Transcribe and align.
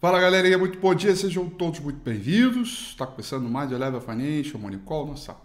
Fala 0.00 0.20
galerinha, 0.20 0.56
muito 0.56 0.78
bom 0.78 0.94
dia, 0.94 1.16
sejam 1.16 1.50
todos 1.50 1.80
muito 1.80 1.98
bem-vindos. 2.04 2.90
Está 2.90 3.04
começando 3.04 3.48
mais 3.48 3.68
de 3.68 3.74
Eleva 3.74 4.00
Financial, 4.00 4.56
Monicol, 4.56 5.08
nossa 5.08 5.36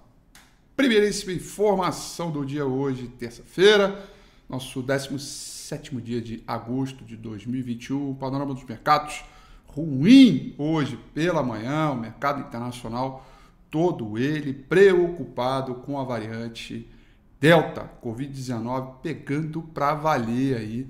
primeiríssima 0.75 1.34
informação 1.34 2.30
do 2.30 2.46
dia 2.46 2.64
hoje, 2.64 3.08
terça-feira, 3.08 4.08
nosso 4.47 4.84
17 4.84 5.96
dia 6.02 6.22
de 6.22 6.44
agosto 6.46 7.03
de 7.03 7.18
2021. 7.18 8.14
Panorama 8.14 8.53
dos 8.53 8.64
mercados 8.64 9.25
ruim 9.66 10.53
hoje 10.59 11.00
pela 11.16 11.41
manhã, 11.41 11.90
o 11.90 11.96
mercado 11.96 12.41
internacional 12.41 13.25
todo 13.72 14.20
ele 14.20 14.53
preocupado 14.53 15.74
com 15.74 16.00
a 16.00 16.03
variante 16.03 16.88
Delta, 17.41 17.90
Covid-19 18.03 18.97
pegando 19.02 19.64
para 19.64 19.96
valer 19.96 20.58
aí. 20.58 20.88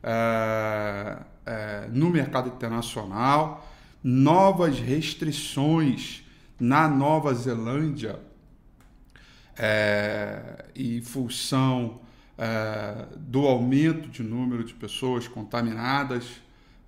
É 0.00 1.29
é, 1.46 1.88
no 1.92 2.10
mercado 2.10 2.48
internacional, 2.48 3.68
novas 4.02 4.78
restrições 4.78 6.24
na 6.58 6.88
Nova 6.88 7.32
Zelândia 7.34 8.18
é, 9.56 10.66
em 10.74 11.00
função 11.02 12.00
é, 12.38 13.06
do 13.18 13.46
aumento 13.46 14.08
de 14.08 14.22
número 14.22 14.64
de 14.64 14.72
pessoas 14.72 15.28
contaminadas, 15.28 16.24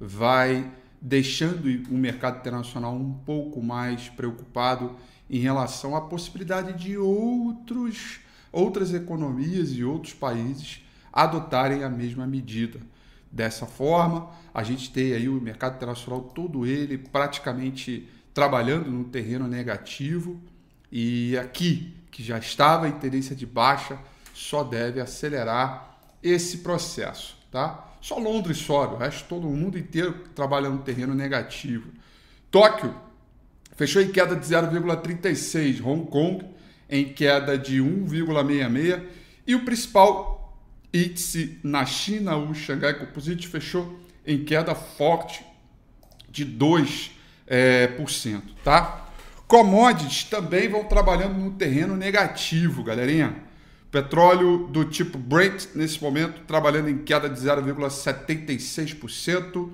vai 0.01 0.71
deixando 1.01 1.67
o 1.91 1.95
mercado 1.95 2.39
internacional 2.39 2.95
um 2.95 3.13
pouco 3.13 3.63
mais 3.63 4.09
preocupado 4.09 4.97
em 5.29 5.39
relação 5.39 5.97
à 5.97 6.01
possibilidade 6.01 6.73
de 6.83 6.97
outros, 6.97 8.21
outras 8.51 8.95
economias 8.95 9.73
e 9.73 9.85
outros 9.85 10.15
países 10.15 10.83
adotarem 11.13 11.85
a 11.85 11.91
mesma 11.91 12.27
medida. 12.27 12.81
Dessa 13.33 13.65
forma, 13.65 14.31
a 14.53 14.63
gente 14.63 14.93
tem 14.93 15.15
aí 15.15 15.27
o 15.27 15.41
mercado 15.41 15.77
internacional 15.77 16.21
todo 16.21 16.67
ele 16.67 16.99
praticamente 16.99 18.07
trabalhando 18.35 18.91
no 18.91 19.05
terreno 19.05 19.49
negativo 19.49 20.39
e 20.91 21.35
aqui, 21.39 21.95
que 22.11 22.23
já 22.23 22.39
estava 22.39 22.87
em 22.87 22.93
tendência 22.93 23.35
de 23.35 23.47
baixa, 23.47 23.99
só 24.35 24.63
deve 24.63 25.01
acelerar 25.01 25.99
esse 26.23 26.59
processo, 26.59 27.39
tá? 27.51 27.89
Só 28.03 28.19
Londres 28.19 28.59
sobe, 28.59 28.97
o 28.97 28.99
resto 28.99 29.27
todo 29.29 29.49
mundo 29.49 29.79
inteiro 29.79 30.13
trabalha 30.35 30.69
no 30.69 30.79
terreno 30.79 31.15
negativo. 31.15 31.91
Tóquio 32.51 32.95
fechou 33.75 34.03
em 34.03 34.13
queda 34.13 34.37
de 34.37 34.47
0,36, 34.47 35.83
Hong 35.83 36.07
Kong 36.11 36.45
em 36.91 37.15
queda 37.15 37.57
de 37.57 37.79
1,66 37.79 39.07
e 39.47 39.55
o 39.55 39.65
principal 39.65 40.32
índice 40.93 41.59
na 41.63 41.87
China, 41.87 42.37
o 42.37 42.53
Xangai 42.55 42.95
Composite 42.95 43.47
fechou 43.49 43.99
em 44.27 44.45
queda 44.45 44.75
forte 44.75 45.45
de 46.31 46.45
2%, 46.47 47.11
é, 47.47 47.87
por 47.89 48.11
cento, 48.11 48.55
tá? 48.65 49.09
Commodities 49.47 50.25
também 50.25 50.69
vão 50.69 50.85
trabalhando 50.85 51.39
no 51.39 51.51
terreno 51.51 51.95
negativo, 51.97 52.83
galerinha. 52.83 53.37
Petróleo 53.91 54.69
do 54.69 54.87
tipo 54.87 55.19
Brent, 55.19 55.67
nesse 55.75 56.03
momento, 56.03 56.41
trabalhando 56.47 56.89
em 56.89 56.97
queda 56.99 57.29
de 57.29 57.39
0,76%. 57.39 59.71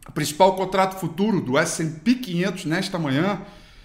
o 0.08 0.12
principal 0.12 0.56
contrato 0.56 0.98
futuro 0.98 1.40
do 1.40 1.56
S&P 1.58 2.14
500 2.14 2.64
nesta 2.64 2.98
manhã, 2.98 3.42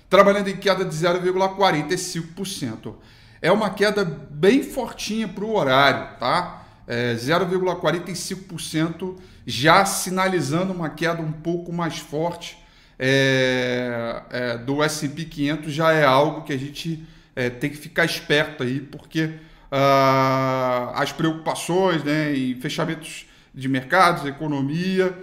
trabalhando 0.10 0.48
em 0.50 0.58
queda 0.58 0.86
de 0.86 0.96
0,45%. 0.96 2.96
É 3.42 3.52
uma 3.52 3.70
queda 3.70 4.06
bem 4.06 4.64
fortinha 4.64 5.28
para 5.28 5.44
o 5.44 5.54
horário, 5.56 6.18
tá? 6.18 6.64
É 6.88 7.16
0,45%, 7.16 9.18
já 9.46 9.84
sinalizando 9.86 10.72
uma 10.72 10.90
queda 10.90 11.22
um 11.22 11.32
pouco 11.32 11.74
mais 11.74 11.98
forte 11.98 12.58
é, 12.98 14.22
é, 14.30 14.58
do 14.58 14.82
S&P 14.82 15.26
500, 15.26 15.74
já 15.74 15.92
é 15.92 16.06
algo 16.06 16.44
que 16.44 16.54
a 16.54 16.58
gente 16.58 17.06
é, 17.36 17.50
tem 17.50 17.70
que 17.70 17.78
ficar 17.78 18.06
esperto 18.06 18.64
aí, 18.64 18.80
porque 18.80 19.26
uh, 19.26 20.96
as 20.96 21.12
preocupações 21.12 22.02
né, 22.04 22.34
em 22.36 22.56
fechamentos 22.62 23.26
de 23.54 23.68
mercados, 23.68 24.26
economia 24.26 25.14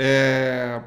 é, 0.00 0.80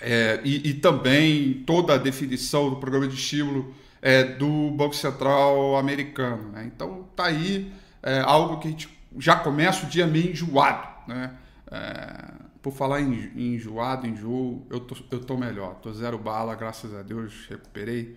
é, 0.00 0.40
e, 0.44 0.70
e, 0.70 0.74
também 0.74 1.64
toda 1.66 1.94
a 1.94 1.98
definição 1.98 2.70
do 2.70 2.76
programa 2.76 3.08
de 3.08 3.16
estímulo 3.16 3.74
é, 4.00 4.22
do 4.22 4.70
Banco 4.70 4.94
Central 4.94 5.76
americano. 5.76 6.52
Né? 6.52 6.70
Então 6.72 7.08
tá 7.16 7.24
aí 7.24 7.72
é, 8.00 8.20
algo 8.20 8.60
que 8.60 8.68
a 8.68 8.70
gente 8.70 8.88
já 9.18 9.34
começa 9.34 9.84
o 9.84 9.88
dia 9.88 10.06
meio 10.06 10.30
enjoado. 10.30 10.86
Né? 11.08 11.32
É, 11.68 12.32
por 12.62 12.72
falar 12.72 13.00
em, 13.00 13.12
em 13.34 13.54
enjoado, 13.56 14.06
enjoo, 14.06 14.64
eu 14.70 14.78
tô, 14.78 14.96
eu 15.10 15.18
tô 15.18 15.36
melhor. 15.36 15.74
Tô 15.82 15.92
zero 15.92 16.16
bala, 16.16 16.54
graças 16.54 16.94
a 16.94 17.02
Deus, 17.02 17.46
recuperei. 17.50 18.16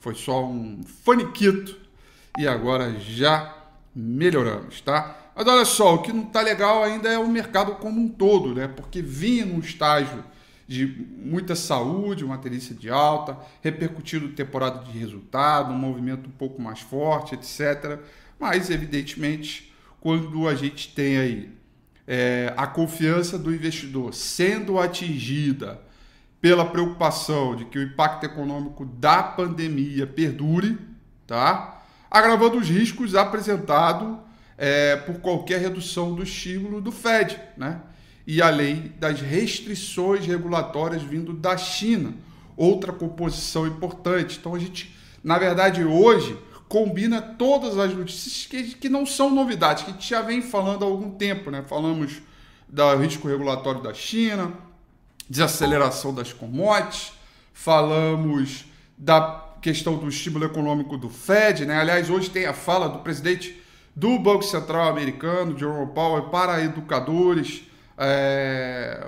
Foi 0.00 0.14
só 0.14 0.46
um 0.46 0.82
faniquito 1.04 1.76
e 2.38 2.48
agora 2.48 2.98
já 2.98 3.54
melhoramos, 3.94 4.80
tá? 4.80 5.21
Mas 5.34 5.46
olha 5.46 5.64
só, 5.64 5.94
o 5.94 6.02
que 6.02 6.12
não 6.12 6.24
está 6.24 6.42
legal 6.42 6.84
ainda 6.84 7.08
é 7.08 7.18
o 7.18 7.28
mercado 7.28 7.76
como 7.76 8.00
um 8.00 8.08
todo, 8.08 8.54
né? 8.54 8.68
Porque 8.68 9.00
vinha 9.00 9.46
num 9.46 9.60
estágio 9.60 10.24
de 10.68 10.86
muita 11.16 11.54
saúde, 11.54 12.24
uma 12.24 12.38
tendência 12.38 12.74
de 12.74 12.90
alta, 12.90 13.36
repercutindo 13.62 14.28
temporada 14.28 14.84
de 14.84 14.98
resultado, 14.98 15.72
um 15.72 15.78
movimento 15.78 16.28
um 16.28 16.32
pouco 16.32 16.60
mais 16.60 16.80
forte, 16.80 17.34
etc. 17.34 17.98
Mas, 18.38 18.70
evidentemente, 18.70 19.72
quando 20.00 20.48
a 20.48 20.54
gente 20.54 20.94
tem 20.94 21.18
aí 21.18 21.50
é, 22.06 22.52
a 22.56 22.66
confiança 22.66 23.38
do 23.38 23.54
investidor 23.54 24.12
sendo 24.12 24.78
atingida 24.78 25.80
pela 26.40 26.64
preocupação 26.64 27.54
de 27.54 27.64
que 27.66 27.78
o 27.78 27.82
impacto 27.82 28.24
econômico 28.24 28.84
da 28.84 29.22
pandemia 29.22 30.06
perdure, 30.06 30.76
tá? 31.26 31.82
agravando 32.10 32.58
os 32.58 32.68
riscos 32.68 33.14
apresentados 33.14 34.18
é, 34.62 34.94
por 34.94 35.16
qualquer 35.16 35.60
redução 35.60 36.14
do 36.14 36.22
estímulo 36.22 36.80
do 36.80 36.92
Fed, 36.92 37.36
né? 37.56 37.80
E 38.24 38.40
a 38.40 38.48
lei 38.48 38.92
das 38.96 39.20
restrições 39.20 40.24
regulatórias 40.24 41.02
vindo 41.02 41.32
da 41.32 41.56
China, 41.56 42.14
outra 42.56 42.92
composição 42.92 43.66
importante. 43.66 44.38
Então 44.38 44.54
a 44.54 44.58
gente, 44.60 44.94
na 45.24 45.36
verdade, 45.36 45.82
hoje 45.82 46.38
combina 46.68 47.20
todas 47.20 47.76
as 47.76 47.92
notícias 47.92 48.46
que, 48.46 48.76
que 48.76 48.88
não 48.88 49.04
são 49.04 49.30
novidades, 49.30 49.82
que 49.82 49.90
a 49.90 49.94
gente 49.94 50.08
já 50.08 50.22
vem 50.22 50.40
falando 50.40 50.84
há 50.84 50.86
algum 50.86 51.10
tempo, 51.10 51.50
né? 51.50 51.64
Falamos 51.66 52.22
do 52.68 52.96
risco 52.98 53.26
regulatório 53.26 53.82
da 53.82 53.92
China, 53.92 54.52
desaceleração 55.28 56.14
das 56.14 56.32
commodities, 56.32 57.14
falamos 57.52 58.66
da 58.96 59.44
questão 59.60 59.96
do 59.96 60.08
estímulo 60.08 60.44
econômico 60.44 60.96
do 60.96 61.10
Fed, 61.10 61.66
né? 61.66 61.80
Aliás, 61.80 62.08
hoje 62.08 62.30
tem 62.30 62.46
a 62.46 62.54
fala 62.54 62.88
do 62.88 63.00
presidente 63.00 63.60
do 63.94 64.18
Banco 64.18 64.42
Central 64.42 64.88
americano, 64.88 65.58
Jerome 65.58 65.92
Powell, 65.92 66.24
para 66.24 66.62
educadores, 66.62 67.64
é, 67.98 69.06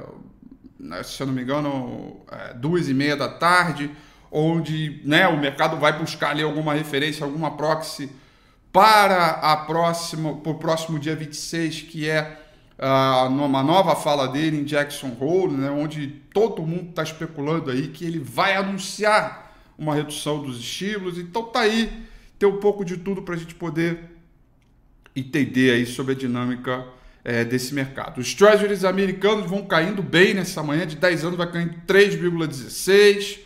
se 1.02 1.22
eu 1.22 1.26
não 1.26 1.34
me 1.34 1.42
engano, 1.42 2.20
é, 2.30 2.54
duas 2.54 2.88
e 2.88 2.94
meia 2.94 3.16
da 3.16 3.28
tarde, 3.28 3.90
onde 4.30 5.00
né, 5.04 5.26
o 5.28 5.38
mercado 5.38 5.76
vai 5.76 5.98
buscar 5.98 6.30
ali 6.30 6.42
alguma 6.42 6.74
referência, 6.74 7.24
alguma 7.24 7.56
proxy 7.56 8.10
para 8.72 9.30
a 9.30 9.56
próxima, 9.56 10.34
para 10.34 10.50
o 10.50 10.56
próximo 10.56 10.98
dia 10.98 11.14
26, 11.14 11.82
que 11.82 12.10
é 12.10 12.40
uh, 12.76 13.30
numa 13.30 13.62
nova 13.62 13.94
fala 13.94 14.26
dele 14.26 14.60
em 14.60 14.64
Jackson 14.64 15.16
Hole, 15.20 15.54
né, 15.54 15.70
onde 15.70 16.08
todo 16.32 16.62
mundo 16.62 16.90
está 16.90 17.04
especulando 17.04 17.70
aí 17.70 17.88
que 17.88 18.04
ele 18.04 18.18
vai 18.18 18.56
anunciar 18.56 19.54
uma 19.78 19.94
redução 19.94 20.42
dos 20.42 20.58
estímulos. 20.58 21.18
Então 21.18 21.44
tá 21.44 21.60
aí, 21.60 22.04
tem 22.36 22.48
um 22.48 22.58
pouco 22.58 22.84
de 22.84 22.96
tudo 22.96 23.22
para 23.22 23.36
a 23.36 23.38
gente 23.38 23.54
poder 23.54 24.13
entender 25.14 25.72
aí 25.72 25.86
sobre 25.86 26.12
a 26.12 26.16
dinâmica 26.16 26.84
é, 27.24 27.44
desse 27.44 27.72
mercado. 27.74 28.20
Os 28.20 28.34
treasuries 28.34 28.84
americanos 28.84 29.48
vão 29.48 29.64
caindo 29.64 30.02
bem 30.02 30.34
nessa 30.34 30.62
manhã, 30.62 30.86
de 30.86 30.96
10 30.96 31.24
anos 31.24 31.38
vai 31.38 31.50
caindo 31.50 31.74
3,16, 31.86 33.38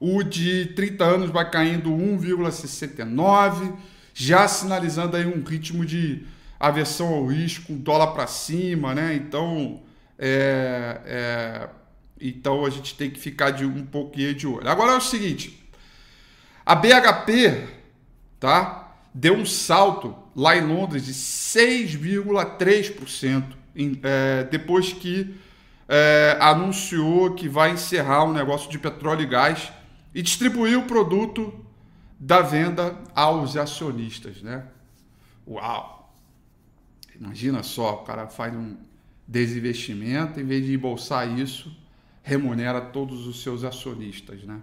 o 0.00 0.22
de 0.22 0.66
30 0.74 1.04
anos 1.04 1.30
vai 1.30 1.48
caindo 1.48 1.90
1,69, 1.90 3.72
já 4.12 4.48
sinalizando 4.48 5.16
aí 5.16 5.24
um 5.24 5.42
ritmo 5.42 5.86
de 5.86 6.26
aversão 6.58 7.08
ao 7.08 7.26
risco, 7.26 7.72
dólar 7.74 8.08
para 8.08 8.26
cima, 8.26 8.94
né? 8.94 9.14
Então, 9.14 9.82
é, 10.18 11.00
é, 11.04 11.68
então 12.20 12.64
a 12.64 12.70
gente 12.70 12.94
tem 12.94 13.10
que 13.10 13.18
ficar 13.18 13.50
de 13.50 13.64
um 13.64 13.84
pouquinho 13.84 14.34
de 14.34 14.46
olho. 14.46 14.68
Agora 14.68 14.92
é 14.92 14.96
o 14.96 15.00
seguinte, 15.00 15.62
a 16.64 16.74
BHP, 16.74 17.68
tá? 18.38 18.96
Deu 19.14 19.34
um 19.34 19.44
salto 19.46 20.21
lá 20.34 20.56
em 20.56 20.66
Londres 20.66 21.06
de 21.06 21.12
6,3% 21.12 23.44
é, 24.02 24.44
depois 24.44 24.92
que 24.92 25.34
é, 25.88 26.36
anunciou 26.40 27.34
que 27.34 27.48
vai 27.48 27.72
encerrar 27.72 28.24
um 28.24 28.32
negócio 28.32 28.70
de 28.70 28.78
petróleo 28.78 29.22
e 29.22 29.26
gás 29.26 29.72
e 30.14 30.22
distribuir 30.22 30.78
o 30.78 30.82
produto 30.82 31.52
da 32.18 32.40
venda 32.40 32.96
aos 33.14 33.56
acionistas, 33.56 34.42
né? 34.42 34.64
Uau! 35.46 36.14
Imagina 37.18 37.62
só, 37.62 37.94
o 37.94 38.04
cara 38.04 38.26
faz 38.26 38.54
um 38.54 38.76
desinvestimento, 39.26 40.40
em 40.40 40.44
vez 40.44 40.64
de 40.64 40.74
embolsar 40.74 41.28
isso, 41.38 41.74
remunera 42.22 42.80
todos 42.80 43.26
os 43.26 43.42
seus 43.42 43.64
acionistas, 43.64 44.42
né? 44.44 44.60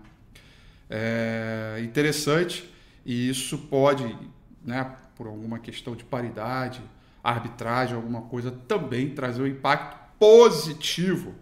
É 0.89 1.79
interessante 1.83 2.69
e 3.05 3.29
isso 3.29 3.57
pode, 3.57 4.17
né, 4.65 4.95
por 5.19 5.27
alguma 5.27 5.59
questão 5.59 5.97
de 5.97 6.05
paridade, 6.05 6.81
arbitragem, 7.21 7.93
alguma 7.93 8.21
coisa, 8.21 8.49
também 8.49 9.09
trazer 9.09 9.41
um 9.41 9.47
impacto 9.47 9.99
positivo 10.17 11.35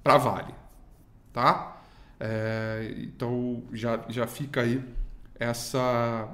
para 0.00 0.14
a 0.14 0.18
Vale, 0.18 0.54
tá? 1.32 1.82
É, 2.20 2.94
então 2.98 3.64
já, 3.72 4.04
já 4.08 4.28
fica 4.28 4.60
aí 4.60 4.80
essa, 5.34 6.28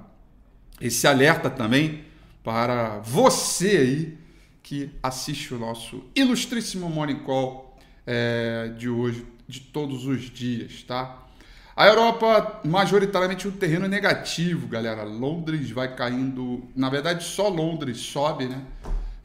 esse 0.82 1.06
alerta 1.06 1.48
também 1.48 2.04
para 2.44 2.98
você 2.98 3.68
aí 3.78 4.18
que 4.62 4.90
assiste 5.02 5.54
o 5.54 5.58
nosso 5.58 6.04
ilustríssimo 6.14 6.90
Morning 6.90 7.20
Call 7.20 7.74
é, 8.06 8.68
de 8.76 8.90
hoje, 8.90 9.26
de 9.48 9.60
todos 9.60 10.04
os 10.04 10.28
dias, 10.28 10.82
tá? 10.82 11.26
A 11.74 11.86
Europa, 11.86 12.60
majoritariamente, 12.64 13.48
um 13.48 13.50
terreno 13.50 13.88
negativo, 13.88 14.66
galera. 14.66 15.04
Londres 15.04 15.70
vai 15.70 15.96
caindo. 15.96 16.68
Na 16.76 16.90
verdade, 16.90 17.24
só 17.24 17.48
Londres 17.48 17.96
sobe, 17.98 18.44
né? 18.44 18.62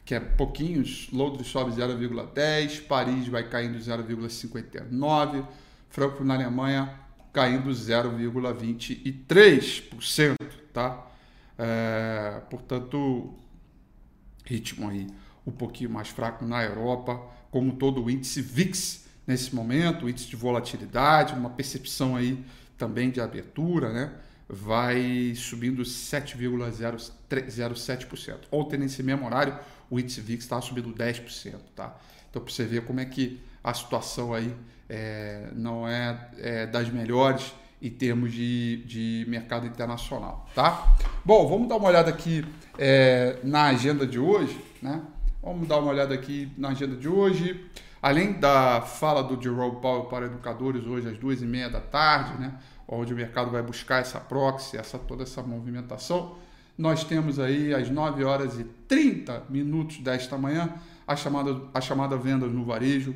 Que 0.06 0.16
é 0.16 0.22
pouquinhos. 0.22 1.10
Londres 1.12 1.48
sobe 1.48 1.72
0,10. 1.72 2.88
Paris 2.88 3.28
vai 3.28 3.50
caindo 3.50 3.78
0,59. 3.78 5.46
Frankfurt, 5.90 6.26
na 6.26 6.36
Alemanha, 6.36 6.90
caindo 7.34 7.70
0,23%, 7.70 10.38
tá? 10.72 11.06
É, 11.60 12.40
portanto, 12.50 13.34
ritmo 14.46 14.90
aí 14.90 15.08
um 15.46 15.52
pouquinho 15.52 15.90
mais 15.90 16.08
fraco 16.08 16.46
na 16.46 16.64
Europa, 16.64 17.20
como 17.52 17.74
todo 17.74 18.02
o 18.04 18.10
índice 18.10 18.42
VIX 18.42 19.06
nesse 19.28 19.54
momento, 19.54 20.06
o 20.06 20.10
índice 20.10 20.28
de 20.28 20.36
volatilidade, 20.36 21.34
uma 21.34 21.52
percepção 21.52 22.16
aí 22.16 22.44
também 22.78 23.12
de 23.12 23.22
abertura, 23.22 23.92
né? 23.92 24.12
vai 24.50 25.34
subindo 25.36 25.84
7,07%. 25.84 28.38
Ontem, 28.50 28.78
nesse 28.78 29.04
mesmo 29.04 29.26
horário, 29.26 29.60
o 29.90 30.00
índice 30.00 30.22
VIX 30.22 30.42
estava 30.44 30.62
subindo 30.62 30.94
10%. 30.94 31.56
Tá? 31.76 31.94
Então, 32.30 32.42
para 32.42 32.54
você 32.54 32.64
ver 32.64 32.86
como 32.86 33.02
é 33.02 33.06
que 33.06 33.42
a 33.64 33.74
situação 33.74 34.32
aí 34.34 34.56
é, 34.90 35.50
não 35.54 35.88
é, 35.88 36.30
é, 36.38 36.66
das 36.66 36.90
melhores 36.90 37.54
em 37.82 37.90
termos 37.90 38.32
de, 38.32 38.84
de 38.86 39.26
mercado 39.28 39.68
internacional. 39.68 40.50
Tá? 40.56 40.96
Bom, 41.26 41.46
vamos 41.48 41.68
dar 41.68 41.76
uma 41.76 41.90
olhada 41.90 42.10
aqui 42.10 42.46
é, 42.78 43.38
na 43.44 43.66
agenda 43.66 44.08
de 44.08 44.18
hoje. 44.18 44.58
Né? 44.82 45.02
Vamos 45.44 45.68
dar 45.68 45.80
uma 45.80 45.92
olhada 45.92 46.14
aqui 46.14 46.50
na 46.58 46.70
agenda 46.70 46.96
de 46.96 47.10
hoje. 47.10 47.70
Além 48.02 48.34
da 48.34 48.82
fala 48.82 49.24
do 49.24 49.42
Jerome 49.42 49.82
Powell 49.82 50.06
para 50.06 50.28
educadores 50.28 50.86
hoje 50.86 51.10
às 51.10 51.18
duas 51.18 51.42
e 51.42 51.46
meia 51.46 51.70
da 51.70 51.82
tarde, 51.82 52.40
né, 52.40 52.54
onde 52.88 53.14
o 53.14 53.16
mercado 53.16 53.50
vai 53.50 53.62
buscar 53.62 54.02
essa 54.02 54.20
proxy, 54.20 54.78
essa, 54.78 54.98
toda 54.98 55.24
essa 55.24 55.42
movimentação, 55.42 56.38
nós 56.78 57.04
temos 57.04 57.40
aí 57.40 57.74
às 57.74 57.90
9 57.90 58.24
horas 58.24 58.60
e 58.60 58.64
30 58.64 59.46
minutos 59.50 59.98
desta 59.98 60.38
manhã 60.38 60.76
a 61.08 61.16
chamada, 61.16 61.62
a 61.74 61.82
chamada 61.82 62.16
venda 62.18 62.46
no 62.46 62.64
varejo 62.64 63.16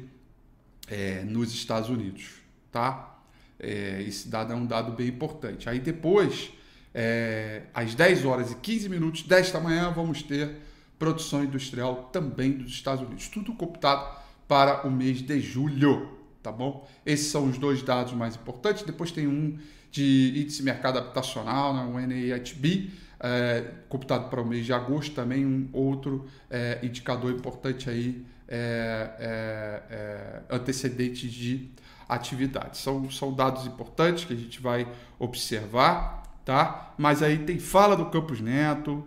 é, 0.87 1.23
nos 1.23 1.53
Estados 1.53 1.89
Unidos. 1.89 2.41
Tá? 2.71 3.19
É, 3.59 4.01
esse 4.01 4.27
dado 4.27 4.51
é 4.51 4.55
um 4.55 4.65
dado 4.65 4.93
bem 4.93 5.09
importante. 5.09 5.69
Aí 5.69 5.79
depois, 5.79 6.51
é, 6.93 7.63
às 7.71 7.93
10 7.93 8.25
horas 8.25 8.51
e 8.51 8.55
15 8.55 8.89
minutos 8.89 9.23
desta 9.23 9.59
manhã, 9.59 9.91
vamos 9.91 10.23
ter 10.23 10.57
produção 10.97 11.43
industrial 11.43 12.09
também 12.11 12.53
dos 12.53 12.71
Estados 12.71 13.05
Unidos. 13.05 13.27
Tudo 13.27 13.53
computado 13.53 14.20
para 14.51 14.85
o 14.85 14.91
mês 14.91 15.21
de 15.21 15.39
julho, 15.39 16.09
tá 16.43 16.51
bom? 16.51 16.85
Esses 17.05 17.27
são 17.27 17.45
os 17.45 17.57
dois 17.57 17.81
dados 17.81 18.11
mais 18.11 18.35
importantes. 18.35 18.83
Depois 18.83 19.09
tem 19.09 19.25
um 19.25 19.57
de 19.89 20.41
índice 20.41 20.61
mercado 20.61 20.97
habitacional, 20.97 21.73
né, 21.73 21.83
o 21.85 21.93
NAHB, 21.93 22.91
é, 23.21 23.63
computado 23.87 24.29
para 24.29 24.41
o 24.41 24.45
mês 24.45 24.65
de 24.65 24.73
agosto, 24.73 25.15
também 25.15 25.45
um 25.45 25.69
outro 25.71 26.25
é, 26.49 26.79
indicador 26.83 27.31
importante 27.31 27.89
aí, 27.89 28.25
é, 28.45 29.11
é, 29.19 29.83
é 29.89 30.41
antecedentes 30.53 31.31
de 31.31 31.69
atividade. 32.09 32.77
São, 32.77 33.09
são 33.09 33.33
dados 33.33 33.65
importantes 33.65 34.25
que 34.25 34.33
a 34.33 34.37
gente 34.37 34.59
vai 34.59 34.85
observar, 35.17 36.23
tá? 36.43 36.93
Mas 36.97 37.23
aí 37.23 37.37
tem 37.37 37.57
fala 37.57 37.95
do 37.95 38.07
Campos 38.07 38.41
Neto, 38.41 39.01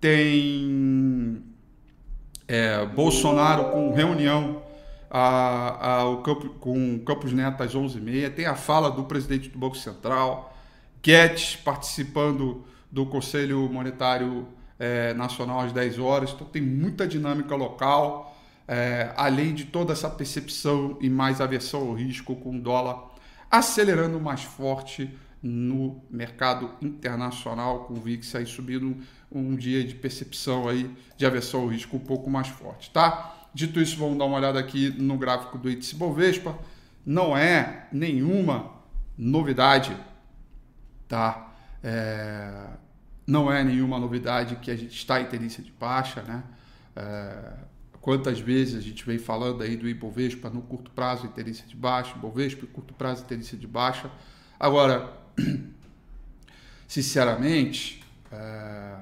tem 0.00 1.40
é, 2.48 2.84
Bolsonaro 2.84 3.70
com 3.70 3.94
reunião 3.94 4.71
a, 5.14 5.98
a, 5.98 6.08
o 6.08 6.22
Campo, 6.22 6.48
com 6.58 6.98
Campos 7.00 7.34
Neto 7.34 7.62
às 7.62 7.74
11h30. 7.74 8.32
Tem 8.32 8.46
a 8.46 8.54
fala 8.54 8.90
do 8.90 9.04
presidente 9.04 9.50
do 9.50 9.58
Banco 9.58 9.76
Central, 9.76 10.56
Guedes 11.02 11.56
participando 11.56 12.64
do 12.90 13.04
Conselho 13.04 13.68
Monetário 13.70 14.48
é, 14.78 15.12
Nacional 15.12 15.60
às 15.60 15.72
10 15.72 15.98
horas. 15.98 16.32
Então 16.32 16.46
tem 16.46 16.62
muita 16.62 17.06
dinâmica 17.06 17.54
local, 17.54 18.34
é, 18.66 19.12
além 19.14 19.52
de 19.52 19.66
toda 19.66 19.92
essa 19.92 20.08
percepção 20.08 20.96
e 20.98 21.10
mais 21.10 21.42
aversão 21.42 21.88
ao 21.88 21.92
risco 21.92 22.34
com 22.34 22.56
o 22.56 22.60
dólar 22.60 23.12
acelerando 23.50 24.18
mais 24.18 24.42
forte 24.42 25.10
no 25.42 26.02
mercado 26.08 26.70
internacional, 26.80 27.80
com 27.80 27.94
o 27.94 28.00
VIX 28.00 28.34
aí 28.36 28.46
subindo 28.46 28.96
um 29.30 29.54
dia 29.56 29.84
de 29.84 29.94
percepção 29.94 30.66
aí 30.66 30.90
de 31.18 31.26
aversão 31.26 31.60
ao 31.60 31.66
risco 31.66 31.96
um 31.96 32.00
pouco 32.00 32.30
mais 32.30 32.48
forte, 32.48 32.90
tá? 32.90 33.41
Dito 33.54 33.80
isso, 33.80 33.98
vamos 33.98 34.16
dar 34.16 34.24
uma 34.24 34.38
olhada 34.38 34.58
aqui 34.58 34.88
no 34.90 35.18
gráfico 35.18 35.58
do 35.58 35.70
índice 35.70 35.94
Bovespa. 35.94 36.58
Não 37.04 37.36
é 37.36 37.86
nenhuma 37.92 38.70
novidade, 39.16 39.94
tá? 41.06 41.52
É, 41.84 42.68
não 43.26 43.52
é 43.52 43.62
nenhuma 43.62 43.98
novidade 43.98 44.56
que 44.56 44.70
a 44.70 44.76
gente 44.76 44.96
está 44.96 45.20
em 45.20 45.26
tendência 45.26 45.62
de 45.62 45.70
baixa, 45.70 46.22
né? 46.22 46.42
É, 46.96 47.52
quantas 48.00 48.40
vezes 48.40 48.74
a 48.76 48.80
gente 48.80 49.04
vem 49.04 49.18
falando 49.18 49.62
aí 49.62 49.76
do 49.76 49.86
Ibovespa 49.86 50.48
no 50.48 50.62
curto 50.62 50.90
prazo 50.90 51.26
em 51.26 51.30
tendência 51.30 51.66
de 51.66 51.76
baixa, 51.76 52.16
Ibovespa 52.16 52.66
curto 52.66 52.94
prazo 52.94 53.22
em 53.22 53.26
tendência 53.26 53.58
de 53.58 53.66
baixa. 53.66 54.10
Agora, 54.58 55.12
sinceramente, 56.88 58.02
é... 58.30 58.96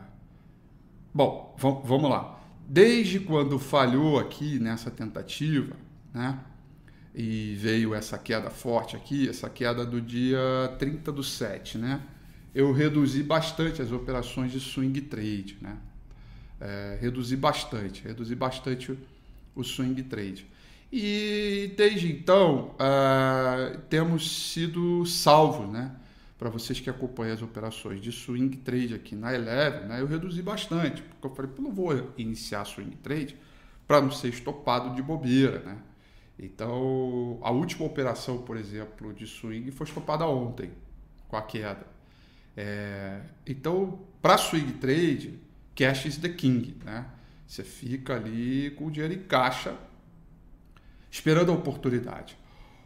bom, 1.14 1.54
vamos 1.85 2.11
lá 2.11 2.39
desde 2.73 3.19
quando 3.19 3.59
falhou 3.59 4.17
aqui 4.17 4.61
nessa 4.61 4.93
tentativa, 4.93 5.75
né? 6.15 6.39
E 7.12 7.57
veio 7.59 7.93
essa 7.93 8.17
queda 8.17 8.49
forte 8.49 8.95
aqui, 8.95 9.29
essa 9.29 9.50
queda 9.50 9.85
do 9.85 10.00
dia 10.00 10.39
30 10.79 11.11
do 11.11 11.25
7, 11.25 11.77
né? 11.79 12.00
Eu 12.55 12.73
reduzi 12.73 13.25
bastante 13.25 13.83
as 13.83 13.91
operações 13.91 14.53
de 14.53 14.61
swing 14.61 15.00
trade, 15.00 15.59
né? 15.61 15.77
É, 16.61 16.97
reduzi 17.00 17.37
bastante, 17.37 18.05
reduzi 18.05 18.37
bastante 18.37 18.97
o 19.57 19.65
swing 19.65 20.00
trade. 20.05 20.47
E 20.93 21.75
desde 21.77 22.12
então 22.12 22.77
uh, 22.77 23.79
temos 23.89 24.53
sido 24.53 25.05
salvos, 25.07 25.69
né? 25.69 25.91
Para 26.40 26.49
vocês 26.49 26.80
que 26.80 26.88
acompanham 26.88 27.35
as 27.35 27.42
operações 27.42 28.00
de 28.00 28.11
swing 28.11 28.56
trade 28.56 28.94
aqui 28.94 29.14
na 29.14 29.35
Eleven, 29.35 29.87
né, 29.87 30.00
eu 30.00 30.06
reduzi 30.06 30.40
bastante, 30.40 31.02
porque 31.02 31.26
eu 31.26 31.35
falei, 31.35 31.50
não 31.59 31.70
vou 31.70 32.14
iniciar 32.16 32.64
swing 32.64 32.97
trade 32.97 33.37
para 33.87 34.00
não 34.00 34.11
ser 34.11 34.28
estopado 34.28 34.94
de 34.94 35.02
bobeira, 35.02 35.59
né? 35.59 35.76
Então, 36.38 37.38
a 37.42 37.50
última 37.50 37.85
operação, 37.85 38.38
por 38.38 38.56
exemplo, 38.56 39.12
de 39.12 39.26
swing 39.26 39.70
foi 39.70 39.87
estopada 39.87 40.26
ontem, 40.26 40.70
com 41.28 41.37
a 41.37 41.42
queda. 41.42 41.87
É, 42.56 43.20
então, 43.47 44.00
para 44.23 44.38
swing 44.38 44.73
trade, 44.78 45.38
cash 45.75 46.06
is 46.06 46.16
the 46.16 46.30
king, 46.30 46.75
né? 46.82 47.06
Você 47.47 47.62
fica 47.62 48.16
ali 48.16 48.70
com 48.70 48.87
o 48.87 48.90
dinheiro 48.90 49.12
em 49.12 49.25
caixa, 49.25 49.76
esperando 51.11 51.52
a 51.52 51.54
oportunidade. 51.54 52.35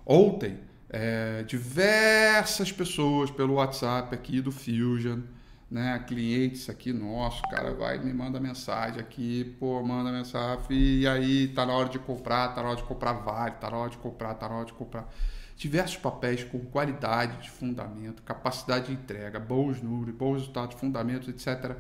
Ontem, 0.05 0.59
é, 0.97 1.43
diversas 1.43 2.71
pessoas 2.71 3.29
pelo 3.29 3.55
WhatsApp 3.55 4.15
aqui 4.15 4.41
do 4.41 4.53
Fusion, 4.53 5.23
né, 5.69 5.99
clientes 6.07 6.71
aqui 6.71 6.93
nossos, 6.93 7.41
cara, 7.51 7.75
vai 7.75 7.99
me 7.99 8.13
manda 8.13 8.39
mensagem 8.39 9.01
aqui, 9.01 9.57
pô, 9.59 9.83
manda 9.83 10.13
mensagem, 10.13 10.65
e 10.71 11.05
aí 11.05 11.49
tá 11.49 11.67
na 11.67 11.73
hora 11.73 11.89
de 11.89 11.99
comprar, 11.99 12.55
tá 12.55 12.63
na 12.63 12.69
hora 12.69 12.77
de 12.77 12.85
comprar 12.85 13.13
vale, 13.13 13.57
tá 13.57 13.69
na 13.69 13.77
hora 13.77 13.91
de 13.91 13.99
comprar, 13.99 14.35
tá 14.35 14.49
na 14.49 14.55
hora 14.55 14.67
de 14.67 14.73
comprar. 14.73 15.13
Diversos 15.57 15.97
papéis 15.97 16.45
com 16.45 16.61
qualidade 16.61 17.43
de 17.43 17.51
fundamento, 17.51 18.23
capacidade 18.23 18.87
de 18.87 18.93
entrega, 18.93 19.41
bons 19.41 19.83
números, 19.83 20.15
bons 20.15 20.35
resultados, 20.35 20.79
fundamentos, 20.79 21.29
etc. 21.29 21.77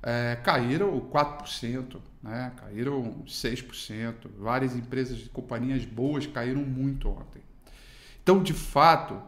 É, 0.00 0.36
caíram 0.44 1.00
4%, 1.00 1.96
né? 2.22 2.52
caíram 2.56 3.20
6%. 3.26 4.14
Várias 4.38 4.76
empresas 4.76 5.18
de 5.18 5.28
companhias 5.28 5.84
boas 5.84 6.24
caíram 6.26 6.60
muito 6.60 7.08
ontem. 7.08 7.42
Então, 8.24 8.42
de 8.42 8.54
fato, 8.54 9.20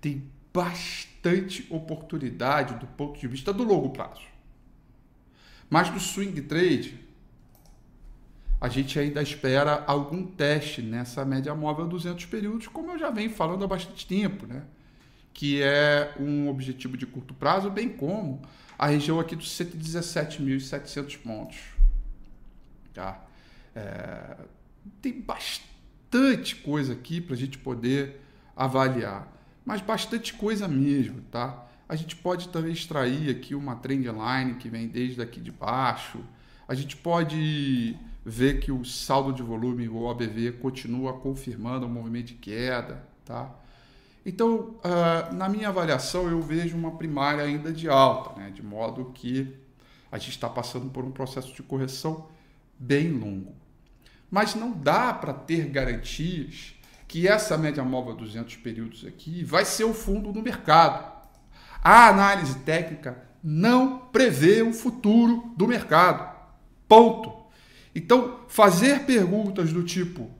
tem 0.00 0.28
bastante 0.52 1.64
oportunidade 1.70 2.74
do 2.74 2.86
ponto 2.88 3.18
de 3.18 3.28
vista 3.28 3.52
do 3.52 3.62
longo 3.62 3.90
prazo. 3.90 4.26
Mas 5.70 5.88
do 5.88 6.00
swing 6.00 6.42
trade, 6.42 6.98
a 8.60 8.68
gente 8.68 8.98
ainda 8.98 9.22
espera 9.22 9.84
algum 9.86 10.26
teste 10.26 10.82
nessa 10.82 11.24
média 11.24 11.54
móvel 11.54 11.86
200 11.86 12.24
períodos, 12.26 12.66
como 12.66 12.90
eu 12.90 12.98
já 12.98 13.08
venho 13.08 13.30
falando 13.30 13.64
há 13.64 13.68
bastante 13.68 14.04
tempo, 14.04 14.48
né? 14.48 14.64
que 15.32 15.62
é 15.62 16.12
um 16.18 16.48
objetivo 16.48 16.96
de 16.96 17.06
curto 17.06 17.32
prazo, 17.32 17.70
bem 17.70 17.88
como 17.88 18.42
a 18.76 18.88
região 18.88 19.20
aqui 19.20 19.36
dos 19.36 19.48
117.700 19.56 21.18
pontos. 21.18 21.58
Tá? 22.92 23.24
É, 23.76 24.38
tem 25.00 25.20
bastante 25.20 25.77
bastante 26.10 26.56
coisa 26.56 26.94
aqui 26.94 27.20
para 27.20 27.34
a 27.34 27.38
gente 27.38 27.58
poder 27.58 28.20
avaliar, 28.56 29.30
mas 29.64 29.82
bastante 29.82 30.32
coisa 30.32 30.66
mesmo, 30.66 31.20
tá? 31.30 31.66
A 31.86 31.94
gente 31.94 32.16
pode 32.16 32.48
também 32.48 32.72
extrair 32.72 33.30
aqui 33.30 33.54
uma 33.54 33.76
trend 33.76 34.06
line 34.06 34.54
que 34.54 34.68
vem 34.68 34.88
desde 34.88 35.20
aqui 35.20 35.40
de 35.40 35.52
baixo. 35.52 36.18
A 36.66 36.74
gente 36.74 36.96
pode 36.96 37.96
ver 38.24 38.60
que 38.60 38.72
o 38.72 38.84
saldo 38.84 39.32
de 39.32 39.42
volume, 39.42 39.88
o 39.88 40.02
OBV, 40.02 40.52
continua 40.52 41.14
confirmando 41.14 41.86
o 41.86 41.88
movimento 41.88 42.28
de 42.28 42.34
queda, 42.34 43.06
tá? 43.24 43.54
Então, 44.24 44.76
uh, 44.84 45.34
na 45.34 45.48
minha 45.48 45.68
avaliação, 45.68 46.28
eu 46.28 46.40
vejo 46.42 46.76
uma 46.76 46.92
primária 46.92 47.44
ainda 47.44 47.72
de 47.72 47.88
alta, 47.88 48.38
né? 48.38 48.50
de 48.50 48.62
modo 48.62 49.12
que 49.14 49.54
a 50.10 50.18
gente 50.18 50.30
está 50.30 50.48
passando 50.48 50.90
por 50.90 51.04
um 51.04 51.10
processo 51.10 51.54
de 51.54 51.62
correção 51.62 52.26
bem 52.78 53.10
longo. 53.10 53.57
Mas 54.30 54.54
não 54.54 54.72
dá 54.72 55.12
para 55.12 55.32
ter 55.32 55.66
garantias 55.68 56.74
que 57.06 57.26
essa 57.26 57.56
média 57.56 57.82
móvel 57.82 58.14
200 58.14 58.56
períodos 58.56 59.04
aqui 59.06 59.42
vai 59.42 59.64
ser 59.64 59.84
o 59.84 59.94
fundo 59.94 60.30
do 60.30 60.42
mercado. 60.42 61.10
A 61.82 62.08
análise 62.08 62.58
técnica 62.60 63.22
não 63.42 63.98
prevê 63.98 64.62
o 64.62 64.72
futuro 64.72 65.52
do 65.56 65.66
mercado. 65.66 66.36
Ponto. 66.86 67.32
Então, 67.94 68.40
fazer 68.48 69.06
perguntas 69.06 69.72
do 69.72 69.82
tipo: 69.82 70.30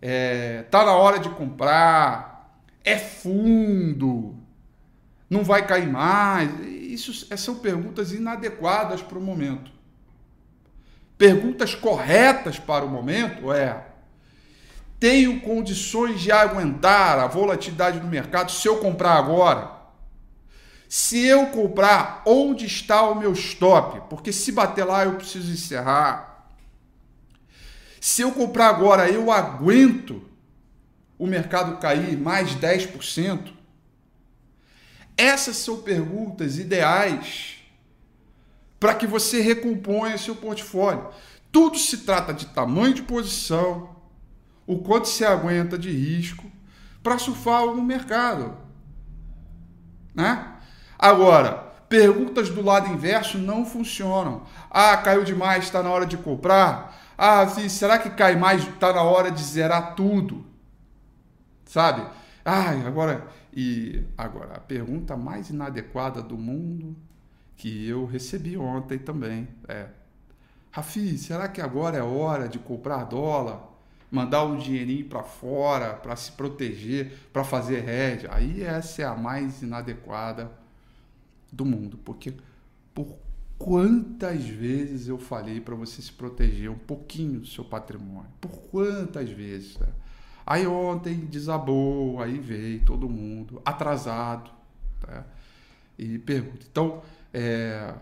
é, 0.00 0.62
tá 0.70 0.84
na 0.84 0.92
hora 0.92 1.18
de 1.18 1.28
comprar, 1.28 2.58
é 2.82 2.96
fundo, 2.96 4.36
não 5.28 5.44
vai 5.44 5.66
cair 5.66 5.88
mais. 5.88 6.50
Isso 6.66 7.12
são 7.36 7.56
perguntas 7.56 8.12
inadequadas 8.12 9.02
para 9.02 9.18
o 9.18 9.22
momento 9.22 9.79
perguntas 11.20 11.74
corretas 11.74 12.58
para 12.58 12.82
o 12.82 12.88
momento 12.88 13.52
é: 13.52 13.84
tenho 14.98 15.38
condições 15.42 16.18
de 16.18 16.32
aguentar 16.32 17.18
a 17.18 17.26
volatilidade 17.26 18.00
do 18.00 18.06
mercado 18.06 18.50
se 18.50 18.66
eu 18.66 18.78
comprar 18.78 19.18
agora? 19.18 19.70
Se 20.88 21.22
eu 21.22 21.48
comprar, 21.48 22.22
onde 22.26 22.64
está 22.64 23.02
o 23.02 23.14
meu 23.14 23.34
stop? 23.34 24.00
Porque 24.08 24.32
se 24.32 24.50
bater 24.50 24.84
lá 24.84 25.04
eu 25.04 25.16
preciso 25.16 25.52
encerrar. 25.52 26.48
Se 28.00 28.22
eu 28.22 28.32
comprar 28.32 28.68
agora, 28.68 29.08
eu 29.10 29.30
aguento 29.30 30.24
o 31.18 31.26
mercado 31.26 31.76
cair 31.76 32.16
mais 32.16 32.56
10%? 32.56 33.52
Essas 35.18 35.56
são 35.56 35.82
perguntas 35.82 36.58
ideais 36.58 37.59
para 38.80 38.94
que 38.94 39.06
você 39.06 39.42
recomponha 39.42 40.16
seu 40.16 40.34
portfólio. 40.34 41.08
Tudo 41.52 41.76
se 41.76 41.98
trata 41.98 42.32
de 42.32 42.46
tamanho 42.46 42.94
de 42.94 43.02
posição, 43.02 43.90
o 44.66 44.78
quanto 44.78 45.06
você 45.06 45.24
aguenta 45.24 45.76
de 45.76 45.90
risco 45.90 46.50
para 47.02 47.18
surfar 47.18 47.66
no 47.66 47.82
mercado. 47.82 48.56
Né? 50.14 50.56
Agora, 50.98 51.52
perguntas 51.88 52.48
do 52.48 52.62
lado 52.62 52.88
inverso 52.88 53.36
não 53.36 53.66
funcionam. 53.66 54.44
Ah, 54.70 54.96
caiu 54.96 55.24
demais, 55.24 55.64
está 55.64 55.82
na 55.82 55.90
hora 55.90 56.06
de 56.06 56.16
comprar. 56.16 56.96
Ah, 57.18 57.46
será 57.48 57.98
que 57.98 58.10
cai 58.10 58.36
mais? 58.36 58.66
Está 58.66 58.92
na 58.92 59.02
hora 59.02 59.30
de 59.30 59.42
zerar 59.42 59.94
tudo. 59.94 60.46
Sabe? 61.66 62.06
Ah, 62.44 62.70
agora. 62.86 63.26
E 63.52 64.04
agora, 64.16 64.54
a 64.54 64.60
pergunta 64.60 65.16
mais 65.16 65.50
inadequada 65.50 66.22
do 66.22 66.38
mundo 66.38 66.96
que 67.60 67.86
eu 67.86 68.06
recebi 68.06 68.56
ontem 68.56 68.98
também. 68.98 69.46
É. 69.68 69.88
Rafi, 70.70 71.18
será 71.18 71.46
que 71.46 71.60
agora 71.60 71.98
é 71.98 72.02
hora 72.02 72.48
de 72.48 72.58
comprar 72.58 73.04
dólar? 73.04 73.68
Mandar 74.10 74.44
um 74.44 74.56
dinheirinho 74.56 75.04
para 75.04 75.22
fora 75.22 75.92
para 75.92 76.16
se 76.16 76.32
proteger, 76.32 77.12
para 77.30 77.44
fazer 77.44 77.86
hedge? 77.86 78.26
Aí 78.30 78.62
essa 78.62 79.02
é 79.02 79.04
a 79.04 79.14
mais 79.14 79.60
inadequada 79.60 80.50
do 81.52 81.66
mundo, 81.66 81.98
porque 81.98 82.32
por 82.94 83.18
quantas 83.58 84.42
vezes 84.42 85.06
eu 85.06 85.18
falei 85.18 85.60
para 85.60 85.74
você 85.74 86.00
se 86.00 86.12
proteger 86.12 86.70
um 86.70 86.78
pouquinho 86.78 87.40
do 87.40 87.46
seu 87.46 87.62
patrimônio? 87.62 88.30
Por 88.40 88.52
quantas 88.70 89.28
vezes? 89.28 89.76
Né? 89.76 89.88
Aí 90.46 90.66
ontem 90.66 91.26
desabou, 91.26 92.22
aí 92.22 92.38
veio 92.38 92.80
todo 92.86 93.06
mundo 93.06 93.60
atrasado. 93.66 94.50
Tá? 94.98 95.26
E 95.98 96.18
pergunta. 96.18 96.66
Então, 96.70 97.02
é, 97.32 97.94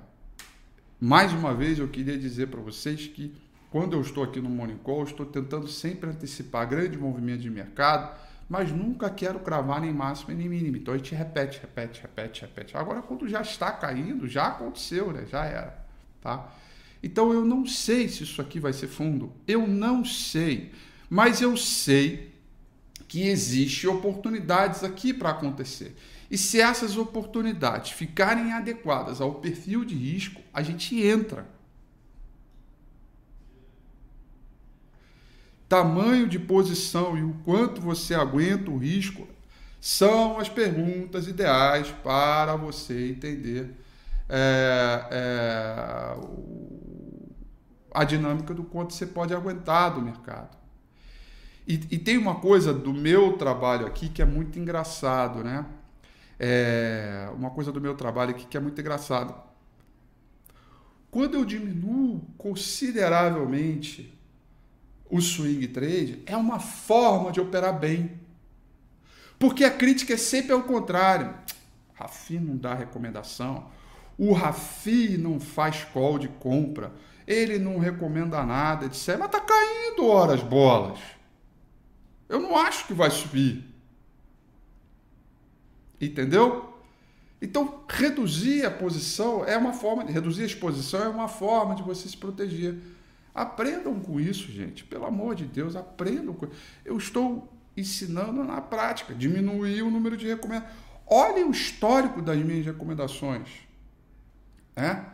mais 1.00 1.32
uma 1.32 1.54
vez, 1.54 1.78
eu 1.78 1.88
queria 1.88 2.18
dizer 2.18 2.48
para 2.48 2.60
vocês 2.60 3.06
que 3.06 3.34
quando 3.70 3.94
eu 3.94 4.00
estou 4.00 4.24
aqui 4.24 4.40
no 4.40 4.48
Morning 4.48 4.78
Call, 4.78 5.04
estou 5.04 5.26
tentando 5.26 5.68
sempre 5.68 6.08
antecipar 6.08 6.66
grandes 6.66 6.98
movimentos 6.98 7.42
de 7.42 7.50
mercado, 7.50 8.16
mas 8.48 8.72
nunca 8.72 9.10
quero 9.10 9.38
cravar 9.40 9.80
nem 9.80 9.92
máximo 9.92 10.34
nem 10.34 10.48
mínimo. 10.48 10.76
Então 10.76 10.94
a 10.94 10.96
gente 10.96 11.14
repete, 11.14 11.60
repete, 11.60 12.00
repete, 12.00 12.40
repete. 12.40 12.76
Agora, 12.76 13.02
quando 13.02 13.28
já 13.28 13.42
está 13.42 13.70
caindo, 13.70 14.26
já 14.26 14.46
aconteceu, 14.46 15.12
né? 15.12 15.26
já 15.26 15.44
era. 15.44 15.84
Tá? 16.20 16.50
Então 17.02 17.32
eu 17.32 17.44
não 17.44 17.66
sei 17.66 18.08
se 18.08 18.22
isso 18.22 18.40
aqui 18.40 18.58
vai 18.58 18.72
ser 18.72 18.88
fundo. 18.88 19.32
Eu 19.46 19.66
não 19.66 20.02
sei. 20.02 20.72
Mas 21.10 21.42
eu 21.42 21.56
sei 21.56 22.32
que 23.06 23.28
existem 23.28 23.88
oportunidades 23.88 24.82
aqui 24.82 25.12
para 25.12 25.30
acontecer. 25.30 25.94
E 26.30 26.36
se 26.36 26.60
essas 26.60 26.96
oportunidades 26.96 27.92
ficarem 27.92 28.52
adequadas 28.52 29.20
ao 29.20 29.36
perfil 29.36 29.84
de 29.84 29.94
risco, 29.94 30.40
a 30.52 30.62
gente 30.62 31.00
entra. 31.00 31.46
Tamanho 35.68 36.28
de 36.28 36.38
posição 36.38 37.16
e 37.16 37.22
o 37.22 37.34
quanto 37.44 37.80
você 37.80 38.14
aguenta 38.14 38.70
o 38.70 38.78
risco 38.78 39.26
são 39.80 40.38
as 40.38 40.48
perguntas 40.48 41.26
ideais 41.26 41.90
para 42.02 42.56
você 42.56 43.10
entender 43.10 43.74
é, 44.28 45.08
é, 45.10 46.16
a 47.94 48.04
dinâmica 48.04 48.52
do 48.52 48.64
quanto 48.64 48.92
você 48.92 49.06
pode 49.06 49.32
aguentar 49.32 49.94
do 49.94 50.02
mercado. 50.02 50.56
E, 51.66 51.74
e 51.90 51.98
tem 51.98 52.16
uma 52.16 52.36
coisa 52.36 52.72
do 52.72 52.92
meu 52.92 53.34
trabalho 53.38 53.86
aqui 53.86 54.08
que 54.08 54.22
é 54.22 54.24
muito 54.24 54.58
engraçado, 54.58 55.44
né? 55.44 55.66
É 56.38 57.28
uma 57.34 57.50
coisa 57.50 57.72
do 57.72 57.80
meu 57.80 57.94
trabalho 57.94 58.30
aqui 58.30 58.46
que 58.46 58.56
é 58.56 58.60
muito 58.60 58.80
engraçado. 58.80 59.34
Quando 61.10 61.34
eu 61.34 61.44
diminuo 61.44 62.20
consideravelmente 62.36 64.16
o 65.10 65.20
swing 65.20 65.66
trade, 65.68 66.22
é 66.26 66.36
uma 66.36 66.60
forma 66.60 67.32
de 67.32 67.40
operar 67.40 67.78
bem. 67.78 68.20
Porque 69.38 69.64
a 69.64 69.70
crítica 69.70 70.14
é 70.14 70.16
sempre 70.16 70.52
ao 70.52 70.62
contrário. 70.62 71.34
Rafi 71.94 72.38
não 72.38 72.56
dá 72.56 72.74
recomendação. 72.74 73.70
O 74.16 74.32
Rafi 74.32 75.16
não 75.16 75.40
faz 75.40 75.84
call 75.84 76.18
de 76.18 76.28
compra. 76.28 76.92
Ele 77.26 77.58
não 77.58 77.78
recomenda 77.78 78.42
nada, 78.44 78.86
etc. 78.86 79.16
Mas 79.18 79.30
tá 79.30 79.40
caindo 79.40 80.06
horas 80.06 80.42
bolas. 80.42 80.98
Eu 82.28 82.40
não 82.40 82.56
acho 82.56 82.86
que 82.86 82.94
vai 82.94 83.10
subir. 83.10 83.67
Entendeu? 86.00 86.74
Então, 87.40 87.84
reduzir 87.88 88.64
a 88.64 88.70
posição 88.70 89.44
é 89.44 89.56
uma 89.56 89.72
forma 89.72 90.04
de 90.04 90.12
reduzir 90.12 90.42
a 90.42 90.46
exposição 90.46 91.02
é 91.02 91.08
uma 91.08 91.28
forma 91.28 91.74
de 91.74 91.82
você 91.82 92.08
se 92.08 92.16
proteger. 92.16 92.76
Aprendam 93.34 94.00
com 94.00 94.18
isso, 94.18 94.50
gente. 94.50 94.84
Pelo 94.84 95.06
amor 95.06 95.36
de 95.36 95.44
Deus, 95.44 95.76
aprendam 95.76 96.34
com 96.34 96.48
Eu 96.84 96.96
estou 96.96 97.48
ensinando 97.76 98.42
na 98.42 98.60
prática, 98.60 99.14
diminuir 99.14 99.82
o 99.82 99.90
número 99.90 100.16
de 100.16 100.26
recomendações. 100.26 100.74
Olhem 101.06 101.44
o 101.44 101.50
histórico 101.52 102.20
das 102.20 102.36
minhas 102.38 102.66
recomendações. 102.66 103.48
Né? 104.76 105.06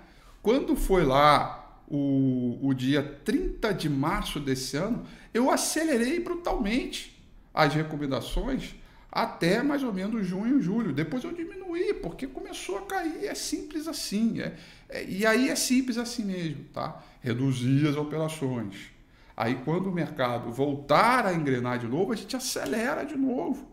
Quando 0.42 0.74
foi 0.74 1.04
lá 1.04 1.82
o, 1.86 2.58
o 2.62 2.72
dia 2.72 3.02
30 3.24 3.72
de 3.74 3.88
março 3.88 4.40
desse 4.40 4.76
ano, 4.76 5.04
eu 5.32 5.50
acelerei 5.50 6.18
brutalmente 6.18 7.22
as 7.52 7.74
recomendações 7.74 8.74
até 9.14 9.62
mais 9.62 9.84
ou 9.84 9.92
menos 9.92 10.26
junho, 10.26 10.60
julho. 10.60 10.92
Depois 10.92 11.22
eu 11.22 11.32
diminuí, 11.32 11.94
porque 11.94 12.26
começou 12.26 12.78
a 12.78 12.82
cair. 12.82 13.26
É 13.26 13.34
simples 13.36 13.86
assim. 13.86 14.40
É, 14.40 14.56
é, 14.88 15.04
e 15.04 15.24
aí 15.24 15.48
é 15.48 15.54
simples 15.54 15.96
assim 15.96 16.24
mesmo, 16.24 16.64
tá? 16.72 17.00
Reduzir 17.20 17.86
as 17.86 17.94
operações. 17.96 18.90
Aí 19.36 19.60
quando 19.64 19.88
o 19.88 19.92
mercado 19.92 20.50
voltar 20.50 21.26
a 21.26 21.32
engrenar 21.32 21.78
de 21.78 21.86
novo, 21.86 22.12
a 22.12 22.16
gente 22.16 22.34
acelera 22.34 23.04
de 23.04 23.16
novo. 23.16 23.68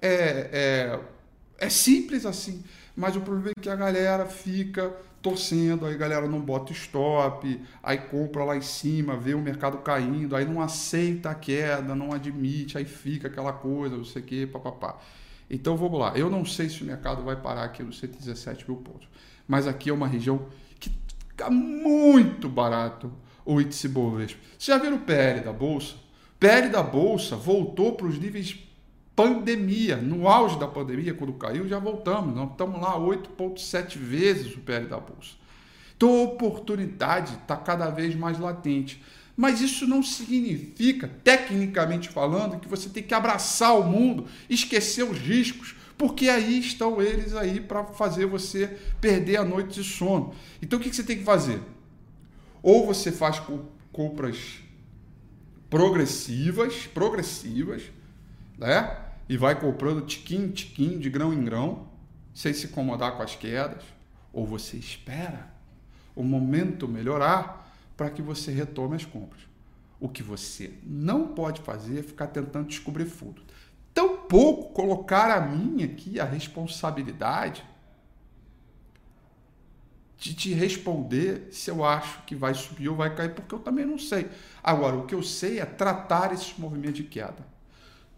É, 0.00 0.50
é, 0.52 1.00
é 1.66 1.68
simples 1.68 2.24
assim. 2.24 2.62
Mas 2.94 3.16
o 3.16 3.20
problema 3.20 3.52
é 3.56 3.60
que 3.60 3.68
a 3.68 3.76
galera 3.76 4.26
fica 4.26 4.94
torcendo, 5.22 5.86
aí 5.86 5.96
galera 5.96 6.26
não 6.26 6.40
bota 6.40 6.72
stop, 6.72 7.60
aí 7.82 7.98
compra 7.98 8.44
lá 8.44 8.56
em 8.56 8.62
cima, 8.62 9.16
vê 9.16 9.34
o 9.34 9.40
mercado 9.40 9.78
caindo, 9.78 10.34
aí 10.34 10.44
não 10.44 10.60
aceita 10.60 11.30
a 11.30 11.34
queda, 11.34 11.94
não 11.94 12.12
admite, 12.12 12.78
aí 12.78 12.84
fica 12.84 13.28
aquela 13.28 13.52
coisa, 13.52 13.96
não 13.96 14.04
sei 14.04 14.22
o 14.22 14.24
que, 14.24 14.46
papapá. 14.46 14.98
Então 15.50 15.76
vamos 15.76 15.98
lá, 15.98 16.16
eu 16.16 16.30
não 16.30 16.44
sei 16.44 16.68
se 16.68 16.82
o 16.82 16.86
mercado 16.86 17.22
vai 17.22 17.36
parar 17.36 17.64
aqui 17.64 17.82
nos 17.82 17.98
117 17.98 18.68
mil 18.68 18.78
pontos, 18.78 19.08
mas 19.46 19.66
aqui 19.66 19.90
é 19.90 19.92
uma 19.92 20.06
região 20.06 20.46
que 20.78 20.90
fica 21.28 21.50
muito 21.50 22.48
barato 22.48 23.12
o 23.44 23.60
índice 23.60 23.88
Bovespa. 23.88 24.38
Você 24.58 24.70
já 24.70 24.78
viram 24.78 24.96
o 24.96 25.00
PL 25.00 25.40
da 25.40 25.52
Bolsa? 25.52 25.96
PL 26.38 26.68
da 26.68 26.82
Bolsa 26.82 27.36
voltou 27.36 27.96
para 27.96 28.06
os 28.06 28.18
níveis 28.18 28.56
pandemia, 29.20 29.96
no 29.96 30.26
auge 30.26 30.58
da 30.58 30.66
pandemia, 30.66 31.12
quando 31.12 31.34
caiu, 31.34 31.68
já 31.68 31.78
voltamos. 31.78 32.34
Nós 32.34 32.50
estamos 32.50 32.80
lá 32.80 32.98
8,7 32.98 33.98
vezes 33.98 34.54
o 34.56 34.60
PL 34.60 34.86
da 34.86 34.98
Bolsa. 34.98 35.32
Então 35.96 36.08
a 36.08 36.22
oportunidade 36.22 37.34
está 37.34 37.56
cada 37.56 37.90
vez 37.90 38.14
mais 38.14 38.38
latente. 38.38 39.02
Mas 39.36 39.60
isso 39.60 39.86
não 39.86 40.02
significa, 40.02 41.08
tecnicamente 41.22 42.08
falando, 42.08 42.58
que 42.58 42.68
você 42.68 42.88
tem 42.88 43.02
que 43.02 43.14
abraçar 43.14 43.78
o 43.78 43.84
mundo, 43.84 44.26
esquecer 44.48 45.02
os 45.02 45.18
riscos, 45.18 45.74
porque 45.96 46.28
aí 46.28 46.58
estão 46.58 47.00
eles 47.00 47.34
aí 47.34 47.60
para 47.60 47.84
fazer 47.84 48.24
você 48.24 48.78
perder 49.00 49.36
a 49.36 49.44
noite 49.44 49.82
de 49.82 49.84
sono. 49.84 50.34
Então 50.62 50.78
o 50.78 50.82
que 50.82 50.94
você 50.94 51.02
tem 51.02 51.18
que 51.18 51.24
fazer? 51.24 51.60
Ou 52.62 52.86
você 52.86 53.12
faz 53.12 53.40
compras 53.92 54.60
progressivas, 55.68 56.86
progressivas, 56.86 57.82
né? 58.58 59.09
E 59.30 59.36
vai 59.36 59.54
comprando 59.54 60.04
tiquinho, 60.04 60.50
tiquinho, 60.50 60.98
de 60.98 61.08
grão 61.08 61.32
em 61.32 61.44
grão, 61.44 61.86
sem 62.34 62.52
se 62.52 62.66
incomodar 62.66 63.16
com 63.16 63.22
as 63.22 63.36
quedas, 63.36 63.84
ou 64.32 64.44
você 64.44 64.76
espera 64.76 65.54
o 66.16 66.24
momento 66.24 66.88
melhorar 66.88 67.72
para 67.96 68.10
que 68.10 68.20
você 68.20 68.50
retome 68.50 68.96
as 68.96 69.04
compras. 69.04 69.42
O 70.00 70.08
que 70.08 70.20
você 70.20 70.74
não 70.82 71.28
pode 71.28 71.60
fazer 71.60 72.00
é 72.00 72.02
ficar 72.02 72.26
tentando 72.26 72.66
descobrir 72.66 73.04
fundo. 73.04 73.40
Tampouco 73.94 74.72
colocar 74.72 75.30
a 75.30 75.40
mim 75.40 75.84
aqui 75.84 76.18
a 76.18 76.24
responsabilidade 76.24 77.64
de 80.18 80.34
te 80.34 80.52
responder 80.52 81.50
se 81.52 81.70
eu 81.70 81.84
acho 81.84 82.24
que 82.24 82.34
vai 82.34 82.52
subir 82.52 82.88
ou 82.88 82.96
vai 82.96 83.14
cair, 83.14 83.32
porque 83.32 83.54
eu 83.54 83.60
também 83.60 83.86
não 83.86 83.96
sei. 83.96 84.28
Agora, 84.60 84.96
o 84.96 85.06
que 85.06 85.14
eu 85.14 85.22
sei 85.22 85.60
é 85.60 85.64
tratar 85.64 86.32
esses 86.32 86.58
movimentos 86.58 86.96
de 86.96 87.04
queda. 87.04 87.59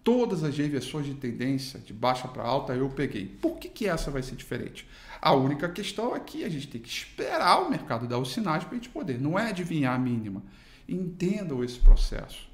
Todas 0.05 0.43
as 0.43 0.57
reversões 0.57 1.07
de 1.07 1.15
tendência 1.15 1.79
de 1.79 1.93
baixa 1.93 2.27
para 2.27 2.43
alta 2.43 2.75
eu 2.75 2.89
peguei. 2.89 3.27
Por 3.27 3.59
que, 3.59 3.69
que 3.69 3.87
essa 3.87 4.11
vai 4.11 4.23
ser 4.23 4.35
diferente? 4.35 4.89
A 5.21 5.33
única 5.33 5.69
questão 5.69 6.17
é 6.17 6.21
que 6.21 6.45
a 6.45 6.49
gente 6.49 6.67
tem 6.67 6.81
que 6.81 6.89
esperar 6.89 7.63
o 7.63 7.71
mercado 7.71 8.09
dar 8.09 8.19
os 8.19 8.33
sinais 8.33 8.65
para 8.65 8.73
a 8.73 8.75
gente 8.75 8.89
poder. 8.89 9.21
Não 9.21 9.39
é 9.39 9.51
adivinhar 9.51 9.95
a 9.95 9.99
mínima. 9.99 10.43
Entendam 10.89 11.63
esse 11.63 11.79
processo. 11.79 12.49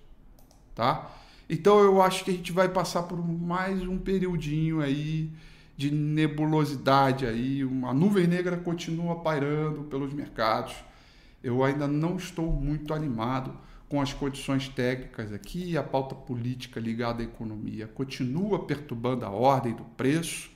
Tá? 0.75 1.11
Então 1.49 1.81
eu 1.81 2.03
acho 2.03 2.25
que 2.25 2.31
a 2.31 2.35
gente 2.35 2.53
vai 2.53 2.69
passar 2.69 3.05
por 3.05 3.17
mais 3.17 3.83
um 3.83 3.97
periodinho 3.97 4.83
aí 4.83 5.33
de 5.79 5.91
nebulosidade 5.91 7.25
aí, 7.25 7.65
uma 7.65 7.95
nuvem 7.95 8.27
negra 8.27 8.57
continua 8.57 9.21
pairando 9.21 9.85
pelos 9.85 10.13
mercados. 10.13 10.75
Eu 11.43 11.63
ainda 11.63 11.87
não 11.87 12.17
estou 12.17 12.53
muito 12.53 12.93
animado 12.93 13.57
com 13.88 14.01
as 14.01 14.12
condições 14.12 14.68
técnicas 14.68 15.33
aqui, 15.33 15.77
a 15.77 15.83
pauta 15.83 16.14
política 16.14 16.79
ligada 16.79 17.22
à 17.22 17.24
economia 17.24 17.87
continua 17.87 18.64
perturbando 18.64 19.24
a 19.24 19.31
ordem 19.31 19.74
do 19.74 19.85
preço, 19.85 20.51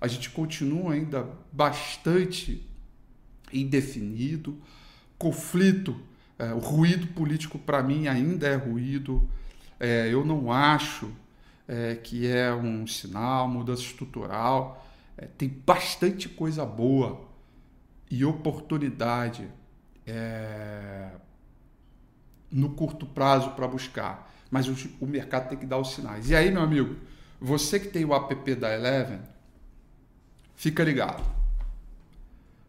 a 0.00 0.08
gente 0.08 0.28
continua 0.30 0.94
ainda 0.94 1.28
bastante 1.52 2.66
indefinido, 3.52 4.60
conflito, 5.16 5.98
é, 6.38 6.52
o 6.52 6.58
ruído 6.58 7.06
político 7.08 7.58
para 7.58 7.82
mim 7.82 8.08
ainda 8.08 8.48
é 8.48 8.56
ruído, 8.56 9.28
é, 9.78 10.12
eu 10.12 10.24
não 10.24 10.50
acho 10.52 11.12
é, 11.68 11.94
que 11.94 12.26
é 12.26 12.52
um 12.52 12.86
sinal, 12.86 13.48
mudança 13.48 13.82
estrutural, 13.82 14.84
é, 15.16 15.26
tem 15.26 15.48
bastante 15.48 16.28
coisa 16.28 16.66
boa 16.66 17.28
e 18.10 18.24
oportunidade 18.24 19.48
é, 20.06 21.10
no 22.50 22.70
curto 22.70 23.06
prazo 23.06 23.50
para 23.50 23.66
buscar, 23.66 24.32
mas 24.50 24.68
o, 24.68 24.88
o, 25.00 25.06
mercado 25.06 25.48
tem 25.48 25.58
que 25.58 25.66
dar 25.66 25.78
os 25.78 25.92
sinais. 25.92 26.30
E 26.30 26.36
aí, 26.36 26.50
meu 26.50 26.62
amigo, 26.62 26.96
você 27.40 27.80
que 27.80 27.88
tem 27.88 28.04
o 28.04 28.14
app 28.14 28.54
da 28.54 28.74
Eleven, 28.74 29.20
fica 30.54 30.84
ligado. 30.84 31.22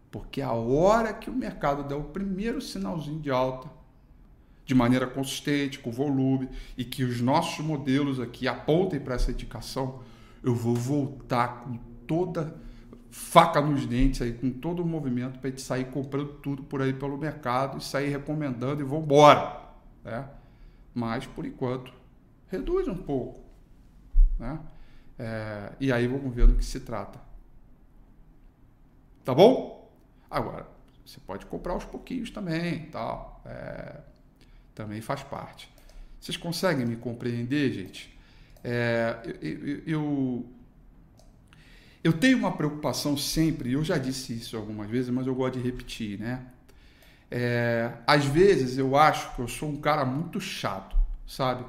Porque 0.09 0.41
a 0.41 0.51
hora 0.51 1.13
que 1.13 1.29
o 1.29 1.33
mercado 1.33 1.83
der 1.83 1.95
o 1.95 2.03
primeiro 2.03 2.61
sinalzinho 2.61 3.19
de 3.19 3.29
alta, 3.29 3.69
de 4.65 4.73
maneira 4.73 5.05
consistente, 5.05 5.79
com 5.79 5.91
volume, 5.91 6.49
e 6.77 6.83
que 6.83 7.03
os 7.03 7.21
nossos 7.21 7.63
modelos 7.63 8.19
aqui 8.19 8.47
apontem 8.47 8.99
para 8.99 9.15
essa 9.15 9.31
indicação, 9.31 9.99
eu 10.41 10.55
vou 10.55 10.75
voltar 10.75 11.63
com 11.63 11.77
toda 12.07 12.55
faca 13.15 13.61
nos 13.61 13.85
dentes 13.85 14.21
aí, 14.21 14.33
com 14.33 14.51
todo 14.51 14.83
o 14.83 14.85
movimento 14.85 15.39
para 15.39 15.47
a 15.47 15.49
gente 15.51 15.61
sair 15.61 15.85
comprando 15.85 16.33
tudo 16.43 16.63
por 16.63 16.81
aí 16.81 16.91
pelo 16.91 17.17
mercado 17.17 17.77
e 17.77 17.81
sair 17.81 18.09
recomendando 18.09 18.81
e 18.81 18.83
vamos 18.83 19.05
embora. 19.05 19.64
Né? 20.05 20.29
Mas, 20.93 21.25
por 21.25 21.45
enquanto, 21.45 21.91
reduz 22.47 22.87
um 22.87 22.95
pouco. 22.95 23.43
Né? 24.39 24.59
É, 25.17 25.73
e 25.79 25.91
aí 25.91 26.07
vamos 26.07 26.33
ver 26.33 26.47
do 26.47 26.55
que 26.55 26.63
se 26.63 26.79
trata. 26.79 27.19
Tá 29.23 29.33
bom? 29.33 29.91
Agora, 30.29 30.67
você 31.05 31.19
pode 31.19 31.45
comprar 31.47 31.73
aos 31.73 31.83
pouquinhos 31.83 32.29
também, 32.29 32.85
tal. 32.91 33.41
É, 33.45 34.01
também 34.75 35.01
faz 35.01 35.23
parte. 35.23 35.69
Vocês 36.19 36.37
conseguem 36.37 36.85
me 36.85 36.95
compreender, 36.95 37.73
gente? 37.73 38.15
É, 38.63 39.17
eu, 39.41 39.83
eu, 39.85 40.45
eu 42.03 42.13
tenho 42.13 42.37
uma 42.37 42.55
preocupação 42.55 43.17
sempre, 43.17 43.73
eu 43.73 43.83
já 43.83 43.97
disse 43.97 44.33
isso 44.33 44.57
algumas 44.57 44.89
vezes, 44.89 45.09
mas 45.09 45.27
eu 45.27 45.35
gosto 45.35 45.59
de 45.59 45.63
repetir, 45.63 46.19
né? 46.19 46.45
É, 47.37 47.91
às 48.07 48.23
vezes 48.23 48.77
eu 48.77 48.95
acho 48.95 49.35
que 49.35 49.41
eu 49.41 49.47
sou 49.49 49.67
um 49.67 49.75
cara 49.75 50.05
muito 50.05 50.39
chato, 50.39 50.95
sabe? 51.27 51.65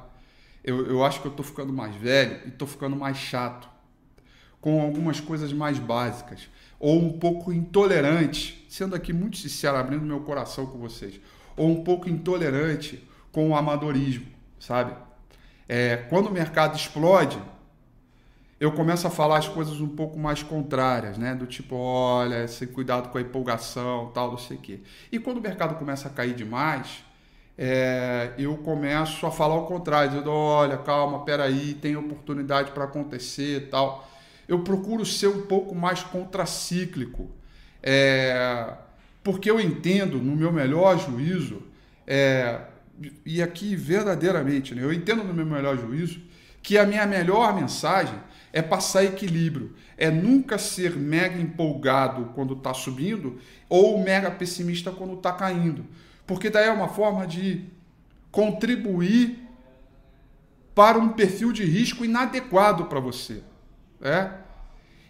Eu, 0.63 0.87
eu 0.87 1.03
acho 1.03 1.19
que 1.19 1.27
eu 1.27 1.31
estou 1.31 1.45
ficando 1.45 1.73
mais 1.73 1.93
velho 1.93 2.39
e 2.45 2.47
estou 2.47 2.65
ficando 2.65 2.95
mais 2.95 3.17
chato 3.17 3.67
com 4.61 4.81
algumas 4.81 5.19
coisas 5.19 5.51
mais 5.51 5.77
básicas 5.77 6.47
ou 6.79 6.97
um 7.03 7.19
pouco 7.19 7.51
intolerante, 7.51 8.65
sendo 8.69 8.95
aqui 8.95 9.11
muito 9.11 9.35
sincero, 9.35 9.75
abrindo 9.75 10.05
meu 10.05 10.21
coração 10.21 10.67
com 10.67 10.77
vocês, 10.77 11.19
ou 11.57 11.69
um 11.69 11.83
pouco 11.83 12.07
intolerante 12.07 13.05
com 13.33 13.49
o 13.49 13.55
amadorismo, 13.55 14.27
sabe? 14.57 14.95
É, 15.67 15.97
quando 15.97 16.27
o 16.27 16.31
mercado 16.31 16.77
explode, 16.77 17.37
eu 18.59 18.71
começo 18.71 19.05
a 19.05 19.09
falar 19.09 19.37
as 19.37 19.47
coisas 19.47 19.79
um 19.79 19.87
pouco 19.87 20.17
mais 20.17 20.41
contrárias, 20.41 21.17
né? 21.17 21.35
Do 21.35 21.45
tipo, 21.45 21.75
olha, 21.75 22.47
sem 22.47 22.67
cuidado 22.67 23.09
com 23.09 23.17
a 23.17 23.21
empolgação, 23.21 24.11
tal, 24.13 24.31
não 24.31 24.37
sei 24.37 24.57
o 24.57 24.59
quê. 24.59 24.79
E 25.11 25.19
quando 25.19 25.37
o 25.37 25.41
mercado 25.41 25.75
começa 25.75 26.07
a 26.07 26.11
cair 26.11 26.33
demais, 26.33 27.03
é, 27.57 28.33
eu 28.37 28.57
começo 28.57 29.25
a 29.25 29.31
falar 29.31 29.55
o 29.55 29.65
contrário, 29.65 30.11
dizendo, 30.11 30.31
olha, 30.31 30.77
calma, 30.77 31.23
peraí, 31.23 31.75
tem 31.75 31.95
oportunidade 31.95 32.71
para 32.71 32.83
acontecer 32.85 33.69
tal. 33.69 34.07
eu 34.47 34.59
procuro 34.63 35.05
ser 35.05 35.27
um 35.27 35.41
pouco 35.43 35.75
mais 35.75 36.01
contracíclico. 36.03 37.29
É, 37.83 38.73
porque 39.23 39.51
eu 39.51 39.59
entendo, 39.59 40.19
no 40.19 40.35
meu 40.35 40.51
melhor 40.51 40.97
juízo, 40.97 41.61
é, 42.07 42.61
e 43.25 43.41
aqui 43.41 43.75
verdadeiramente, 43.75 44.73
né, 44.73 44.83
eu 44.83 44.93
entendo 44.93 45.23
no 45.23 45.33
meu 45.33 45.45
melhor 45.45 45.77
juízo, 45.77 46.21
que 46.63 46.77
a 46.77 46.85
minha 46.85 47.05
melhor 47.05 47.53
mensagem 47.55 48.17
é 48.51 48.61
passar 48.61 49.03
equilíbrio, 49.03 49.75
é 49.97 50.09
nunca 50.09 50.57
ser 50.57 50.95
mega 50.95 51.39
empolgado 51.39 52.31
quando 52.33 52.53
está 52.53 52.73
subindo 52.73 53.39
ou 53.67 54.01
mega 54.01 54.31
pessimista 54.31 54.91
quando 54.91 55.13
está 55.13 55.31
caindo, 55.31 55.85
porque 56.25 56.49
daí 56.49 56.67
é 56.67 56.71
uma 56.71 56.87
forma 56.87 57.25
de 57.27 57.65
contribuir 58.31 59.39
para 60.73 60.97
um 60.97 61.09
perfil 61.09 61.51
de 61.51 61.65
risco 61.65 62.05
inadequado 62.05 62.85
para 62.85 62.99
você. 62.99 63.41
Né? 63.99 64.31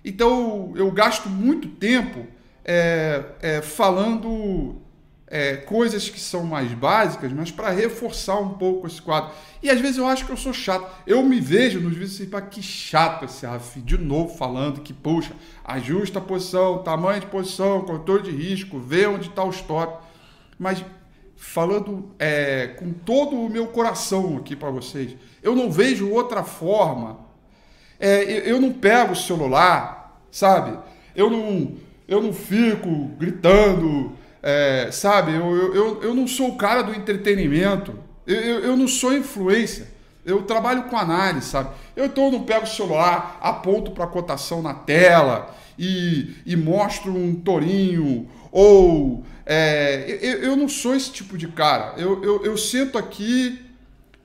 Então 0.04 0.73
eu 0.76 0.89
gasto 0.91 1.30
muito 1.30 1.67
tempo 1.67 2.26
é, 2.63 3.23
é, 3.41 3.62
falando 3.62 4.82
é, 5.29 5.57
coisas 5.57 6.09
que 6.09 6.19
são 6.19 6.43
mais 6.43 6.71
básicas, 6.73 7.33
mas 7.33 7.51
para 7.51 7.69
reforçar 7.69 8.39
um 8.39 8.53
pouco 8.53 8.87
esse 8.87 9.01
quadro. 9.01 9.31
E 9.61 9.69
às 9.69 9.79
vezes 9.79 9.97
eu 9.97 10.07
acho 10.07 10.25
que 10.25 10.31
eu 10.31 10.37
sou 10.37 10.53
chato. 10.53 10.89
Eu 11.05 11.21
me 11.23 11.41
vejo 11.41 11.81
nos 11.81 11.93
vídeos 11.93 12.15
assim, 12.15 12.49
que 12.49 12.61
chato 12.61 13.25
esse 13.25 13.45
Rafi, 13.45 13.81
de 13.81 13.97
novo 13.97 14.37
falando 14.37 14.81
que, 14.81 14.93
puxa, 14.93 15.33
ajusta 15.65 16.19
a 16.19 16.21
posição, 16.21 16.81
tamanho 16.81 17.19
de 17.19 17.27
posição, 17.27 17.81
controle 17.81 18.23
de 18.23 18.31
risco, 18.31 18.79
vê 18.79 19.05
onde 19.05 19.27
está 19.27 19.43
o 19.43 19.49
stop. 19.49 20.01
Mas 20.57 20.83
falando 21.35 22.09
é, 22.17 22.67
com 22.79 22.93
todo 22.93 23.35
o 23.35 23.49
meu 23.49 23.67
coração 23.67 24.37
aqui 24.37 24.55
para 24.55 24.71
vocês, 24.71 25.15
eu 25.43 25.55
não 25.55 25.69
vejo 25.69 26.09
outra 26.09 26.43
forma. 26.43 27.19
É, 27.99 28.49
eu 28.49 28.61
não 28.61 28.71
pego 28.71 29.11
o 29.11 29.15
celular, 29.15 30.21
sabe? 30.31 30.77
Eu 31.13 31.29
não, 31.29 31.73
eu 32.07 32.21
não 32.21 32.31
fico 32.31 32.89
gritando 33.17 34.15
é, 34.49 34.89
sabe, 34.93 35.33
eu, 35.33 35.75
eu, 35.75 36.03
eu 36.03 36.15
não 36.15 36.25
sou 36.25 36.51
o 36.51 36.55
cara 36.55 36.81
do 36.81 36.95
entretenimento, 36.95 37.99
eu, 38.25 38.39
eu, 38.39 38.60
eu 38.60 38.77
não 38.77 38.88
sou 38.88 39.13
influência. 39.13 39.89
Eu 40.23 40.43
trabalho 40.43 40.83
com 40.83 40.95
análise, 40.95 41.47
sabe? 41.47 41.71
Eu 41.97 42.05
então 42.05 42.31
não 42.31 42.43
pego 42.43 42.63
o 42.63 42.69
celular, 42.69 43.38
aponto 43.41 43.91
para 43.91 44.05
a 44.05 44.07
cotação 44.07 44.62
na 44.62 44.73
tela 44.73 45.53
e, 45.77 46.33
e 46.45 46.55
mostro 46.55 47.13
um 47.13 47.36
tourinho 47.36 48.29
ou 48.49 49.25
é, 49.45 50.17
eu, 50.21 50.39
eu 50.43 50.55
não 50.55 50.69
sou 50.69 50.95
esse 50.95 51.12
tipo 51.12 51.38
de 51.38 51.49
cara. 51.49 51.95
Eu, 51.97 52.23
eu, 52.23 52.45
eu 52.45 52.57
sento 52.57 52.97
aqui 52.97 53.60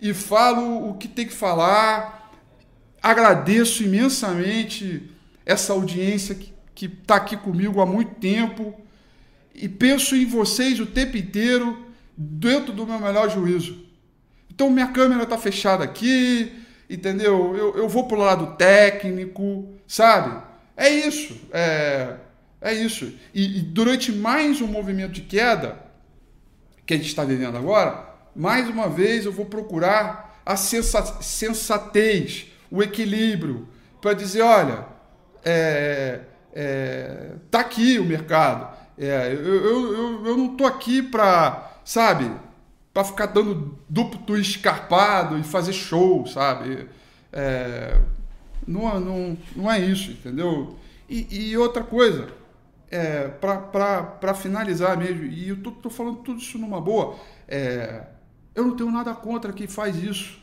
e 0.01 0.15
falo 0.15 0.89
o 0.89 0.95
que 0.95 1.09
tem 1.09 1.27
que 1.27 1.35
falar. 1.35 2.31
Agradeço 3.03 3.83
imensamente 3.83 5.11
essa 5.45 5.73
audiência 5.73 6.37
que 6.77 6.87
está 6.87 7.17
aqui 7.17 7.37
comigo 7.37 7.81
há 7.81 7.87
muito 7.87 8.15
tempo 8.15 8.73
e 9.55 9.69
penso 9.69 10.17
em 10.17 10.27
vocês 10.27 10.81
o 10.81 10.87
tempo 10.87 11.17
inteiro 11.17 11.87
dentro 12.17 12.73
do 12.73 12.87
meu 12.87 12.99
melhor 12.99 13.31
juízo. 13.31 13.85
Então 14.51 14.71
minha 14.71 14.89
câmera 14.89 15.23
está 15.23 15.39
fechada 15.39 15.85
aqui, 15.85 16.53
entendeu? 16.89 17.57
Eu, 17.57 17.77
eu 17.77 17.89
vou 17.89 18.07
para 18.07 18.17
o 18.17 18.21
lado 18.21 18.57
técnico, 18.57 19.69
sabe? 19.87 20.43
É 20.77 20.89
isso, 20.89 21.37
é, 21.53 22.17
é 22.61 22.75
isso. 22.75 23.13
E, 23.35 23.59
e 23.59 23.61
durante 23.61 24.13
mais 24.13 24.61
um 24.61 24.67
movimento 24.67 25.13
de 25.13 25.23
queda 25.23 25.79
que 26.85 26.95
a 26.95 26.97
gente 26.97 27.09
está 27.09 27.25
vivendo 27.25 27.57
agora, 27.57 28.11
mais 28.35 28.69
uma 28.69 28.89
vez 28.89 29.25
eu 29.25 29.33
vou 29.33 29.47
procurar 29.47 30.41
a 30.45 30.57
sensatez, 30.57 32.47
o 32.71 32.83
equilíbrio, 32.83 33.69
para 34.01 34.15
dizer, 34.15 34.43
olha, 34.43 34.87
é, 35.45 36.21
é, 36.53 37.33
tá 37.51 37.61
aqui 37.61 37.99
o 37.99 38.05
mercado. 38.05 38.82
É, 38.99 39.33
eu, 39.33 39.39
eu, 39.39 39.95
eu, 39.95 40.27
eu 40.27 40.37
não 40.37 40.57
tô 40.57 40.65
aqui 40.65 41.03
para, 41.03 41.81
sabe, 41.85 42.31
para 42.93 43.05
ficar 43.05 43.27
dando 43.27 43.79
duplo 43.89 44.39
escarpado 44.39 45.39
e 45.39 45.43
fazer 45.43 45.73
show, 45.73 46.27
sabe? 46.27 46.89
É, 47.33 47.99
não, 48.67 49.01
não, 49.01 49.39
não 49.57 49.71
é 49.71 49.81
isso, 49.81 50.11
entendeu? 50.11 50.77
E, 51.09 51.51
e 51.51 51.57
outra 51.57 51.83
coisa, 51.83 52.29
é, 52.91 53.29
para 53.29 54.35
finalizar 54.35 54.97
mesmo, 54.97 55.25
e 55.25 55.49
eu 55.49 55.63
tô, 55.63 55.71
tô, 55.71 55.91
falando 55.91 56.19
tudo 56.19 56.41
isso 56.41 56.59
numa 56.59 56.81
boa, 56.81 57.17
é, 57.49 58.07
eu 58.55 58.67
não 58.67 58.77
tenho 58.77 58.91
nada 58.91 59.15
contra 59.15 59.53
quem 59.53 59.67
faz 59.67 59.97
isso. 59.97 60.41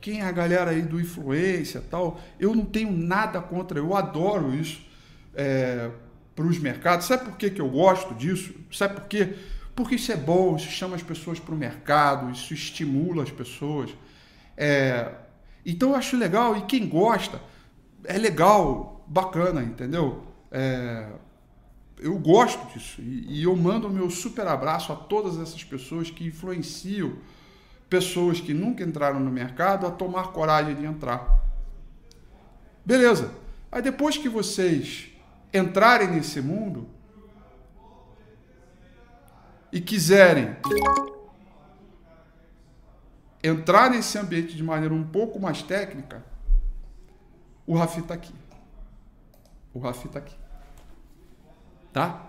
Quem 0.00 0.20
é 0.20 0.24
a 0.24 0.32
galera 0.32 0.70
aí 0.70 0.80
do 0.80 1.00
influência 1.00 1.82
tal, 1.90 2.18
eu 2.38 2.54
não 2.54 2.64
tenho 2.64 2.90
nada 2.90 3.40
contra, 3.40 3.78
eu 3.78 3.94
adoro 3.94 4.54
isso. 4.54 4.82
É, 5.34 5.90
para 6.40 6.48
os 6.48 6.58
mercados. 6.58 7.06
Sabe 7.06 7.26
por 7.26 7.36
que, 7.36 7.50
que 7.50 7.60
eu 7.60 7.68
gosto 7.68 8.14
disso? 8.14 8.54
Sabe 8.72 8.94
por 8.94 9.04
quê? 9.04 9.36
Porque 9.76 9.96
isso 9.96 10.10
é 10.10 10.16
bom, 10.16 10.56
isso 10.56 10.70
chama 10.70 10.96
as 10.96 11.02
pessoas 11.02 11.38
para 11.38 11.54
o 11.54 11.58
mercado, 11.58 12.30
isso 12.30 12.54
estimula 12.54 13.22
as 13.22 13.30
pessoas. 13.30 13.90
É, 14.56 15.12
então 15.66 15.90
eu 15.90 15.96
acho 15.96 16.16
legal, 16.16 16.56
e 16.56 16.62
quem 16.62 16.88
gosta, 16.88 17.42
é 18.04 18.16
legal, 18.16 19.04
bacana, 19.06 19.62
entendeu? 19.62 20.24
É, 20.50 21.10
eu 21.98 22.18
gosto 22.18 22.72
disso 22.72 23.02
e, 23.02 23.40
e 23.40 23.42
eu 23.42 23.54
mando 23.54 23.86
o 23.86 23.90
meu 23.90 24.08
super 24.08 24.46
abraço 24.46 24.90
a 24.94 24.96
todas 24.96 25.38
essas 25.38 25.62
pessoas 25.62 26.10
que 26.10 26.24
influenciam 26.24 27.16
pessoas 27.90 28.40
que 28.40 28.54
nunca 28.54 28.82
entraram 28.82 29.20
no 29.20 29.30
mercado 29.30 29.86
a 29.86 29.90
tomar 29.90 30.28
coragem 30.28 30.74
de 30.74 30.86
entrar. 30.86 31.38
Beleza. 32.82 33.30
Aí 33.70 33.82
depois 33.82 34.16
que 34.16 34.28
vocês 34.28 35.09
entrarem 35.52 36.08
nesse 36.08 36.40
mundo 36.40 36.88
e 39.72 39.80
quiserem 39.80 40.56
entrar 43.42 43.90
nesse 43.90 44.18
ambiente 44.18 44.56
de 44.56 44.62
maneira 44.62 44.94
um 44.94 45.04
pouco 45.04 45.40
mais 45.40 45.62
técnica, 45.62 46.24
o 47.66 47.76
Rafi 47.76 48.00
está 48.00 48.14
aqui. 48.14 48.34
O 49.72 49.78
Rafi 49.78 50.06
está 50.06 50.18
aqui. 50.18 50.34
Tá? 51.92 52.26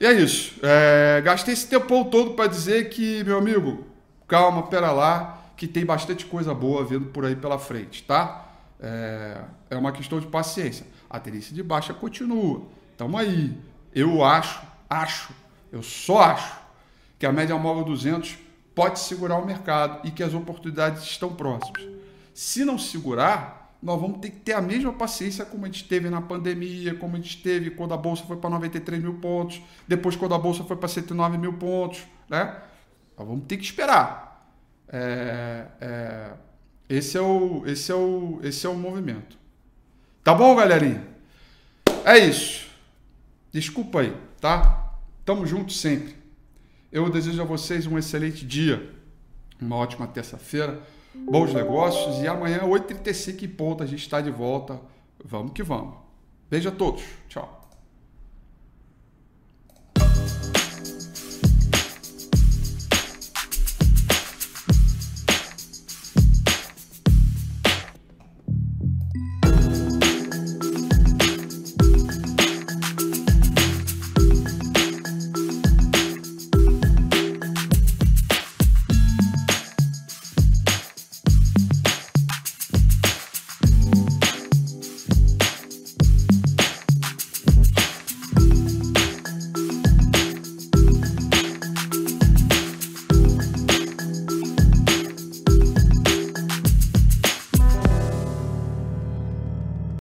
E 0.00 0.06
é 0.06 0.12
isso. 0.12 0.58
É, 0.62 1.20
gastei 1.22 1.54
esse 1.54 1.68
tempo 1.68 2.04
todo 2.06 2.34
para 2.34 2.48
dizer 2.48 2.90
que, 2.90 3.22
meu 3.24 3.38
amigo, 3.38 3.86
calma, 4.26 4.64
pera 4.64 4.90
lá, 4.90 5.42
que 5.56 5.68
tem 5.68 5.84
bastante 5.84 6.26
coisa 6.26 6.52
boa 6.52 6.84
vindo 6.84 7.06
por 7.06 7.24
aí 7.24 7.36
pela 7.36 7.58
frente, 7.58 8.02
tá? 8.02 8.51
É, 8.82 9.40
é 9.70 9.76
uma 9.76 9.92
questão 9.92 10.18
de 10.18 10.26
paciência. 10.26 10.84
A 11.08 11.20
tendência 11.20 11.54
de 11.54 11.62
baixa 11.62 11.94
continua. 11.94 12.62
Tamo 12.96 13.16
aí. 13.16 13.56
Eu 13.94 14.24
acho, 14.24 14.60
acho, 14.90 15.32
eu 15.70 15.82
só 15.82 16.20
acho 16.20 16.60
que 17.18 17.24
a 17.24 17.30
média 17.30 17.56
móvel 17.56 17.84
200 17.84 18.36
pode 18.74 18.98
segurar 18.98 19.38
o 19.38 19.46
mercado 19.46 20.06
e 20.06 20.10
que 20.10 20.22
as 20.22 20.34
oportunidades 20.34 21.04
estão 21.04 21.32
próximas. 21.32 21.86
Se 22.34 22.64
não 22.64 22.78
segurar, 22.78 23.76
nós 23.82 24.00
vamos 24.00 24.18
ter 24.18 24.30
que 24.30 24.40
ter 24.40 24.54
a 24.54 24.60
mesma 24.60 24.92
paciência 24.92 25.44
como 25.44 25.64
a 25.64 25.68
gente 25.68 25.84
teve 25.84 26.08
na 26.08 26.20
pandemia, 26.20 26.94
como 26.94 27.16
a 27.16 27.20
gente 27.20 27.42
teve 27.42 27.70
quando 27.70 27.94
a 27.94 27.96
bolsa 27.96 28.24
foi 28.24 28.36
para 28.36 28.50
93 28.50 29.02
mil 29.02 29.14
pontos, 29.14 29.60
depois 29.86 30.16
quando 30.16 30.34
a 30.34 30.38
bolsa 30.38 30.64
foi 30.64 30.76
para 30.76 30.88
109 30.88 31.38
mil 31.38 31.52
pontos, 31.54 32.02
né? 32.28 32.60
Nós 33.18 33.28
vamos 33.28 33.44
ter 33.46 33.56
que 33.56 33.64
esperar. 33.64 34.48
É, 34.88 35.66
é, 35.80 36.32
esse 36.92 37.16
é 37.16 37.20
o, 37.22 37.62
esse 37.66 37.90
é 37.90 37.94
o, 37.94 38.38
esse 38.42 38.66
é 38.66 38.68
o 38.68 38.74
movimento. 38.74 39.38
Tá 40.22 40.34
bom, 40.34 40.54
galerinha? 40.54 41.02
É 42.04 42.18
isso. 42.18 42.68
Desculpa 43.50 44.02
aí, 44.02 44.14
tá? 44.38 44.92
Tamo 45.24 45.46
junto 45.46 45.72
sempre. 45.72 46.14
Eu 46.92 47.08
desejo 47.08 47.40
a 47.40 47.46
vocês 47.46 47.86
um 47.86 47.96
excelente 47.96 48.44
dia, 48.44 48.94
uma 49.58 49.76
ótima 49.76 50.06
terça-feira, 50.06 50.82
bons 51.14 51.54
negócios 51.54 52.22
e 52.22 52.28
amanhã, 52.28 52.60
8h35 52.60 53.42
em 53.42 53.48
ponto, 53.48 53.82
a 53.82 53.86
gente 53.86 54.02
está 54.02 54.20
de 54.20 54.30
volta. 54.30 54.78
Vamos 55.24 55.52
que 55.52 55.62
vamos. 55.62 55.96
Beijo 56.50 56.68
a 56.68 56.72
todos. 56.72 57.02
Tchau. 57.26 57.61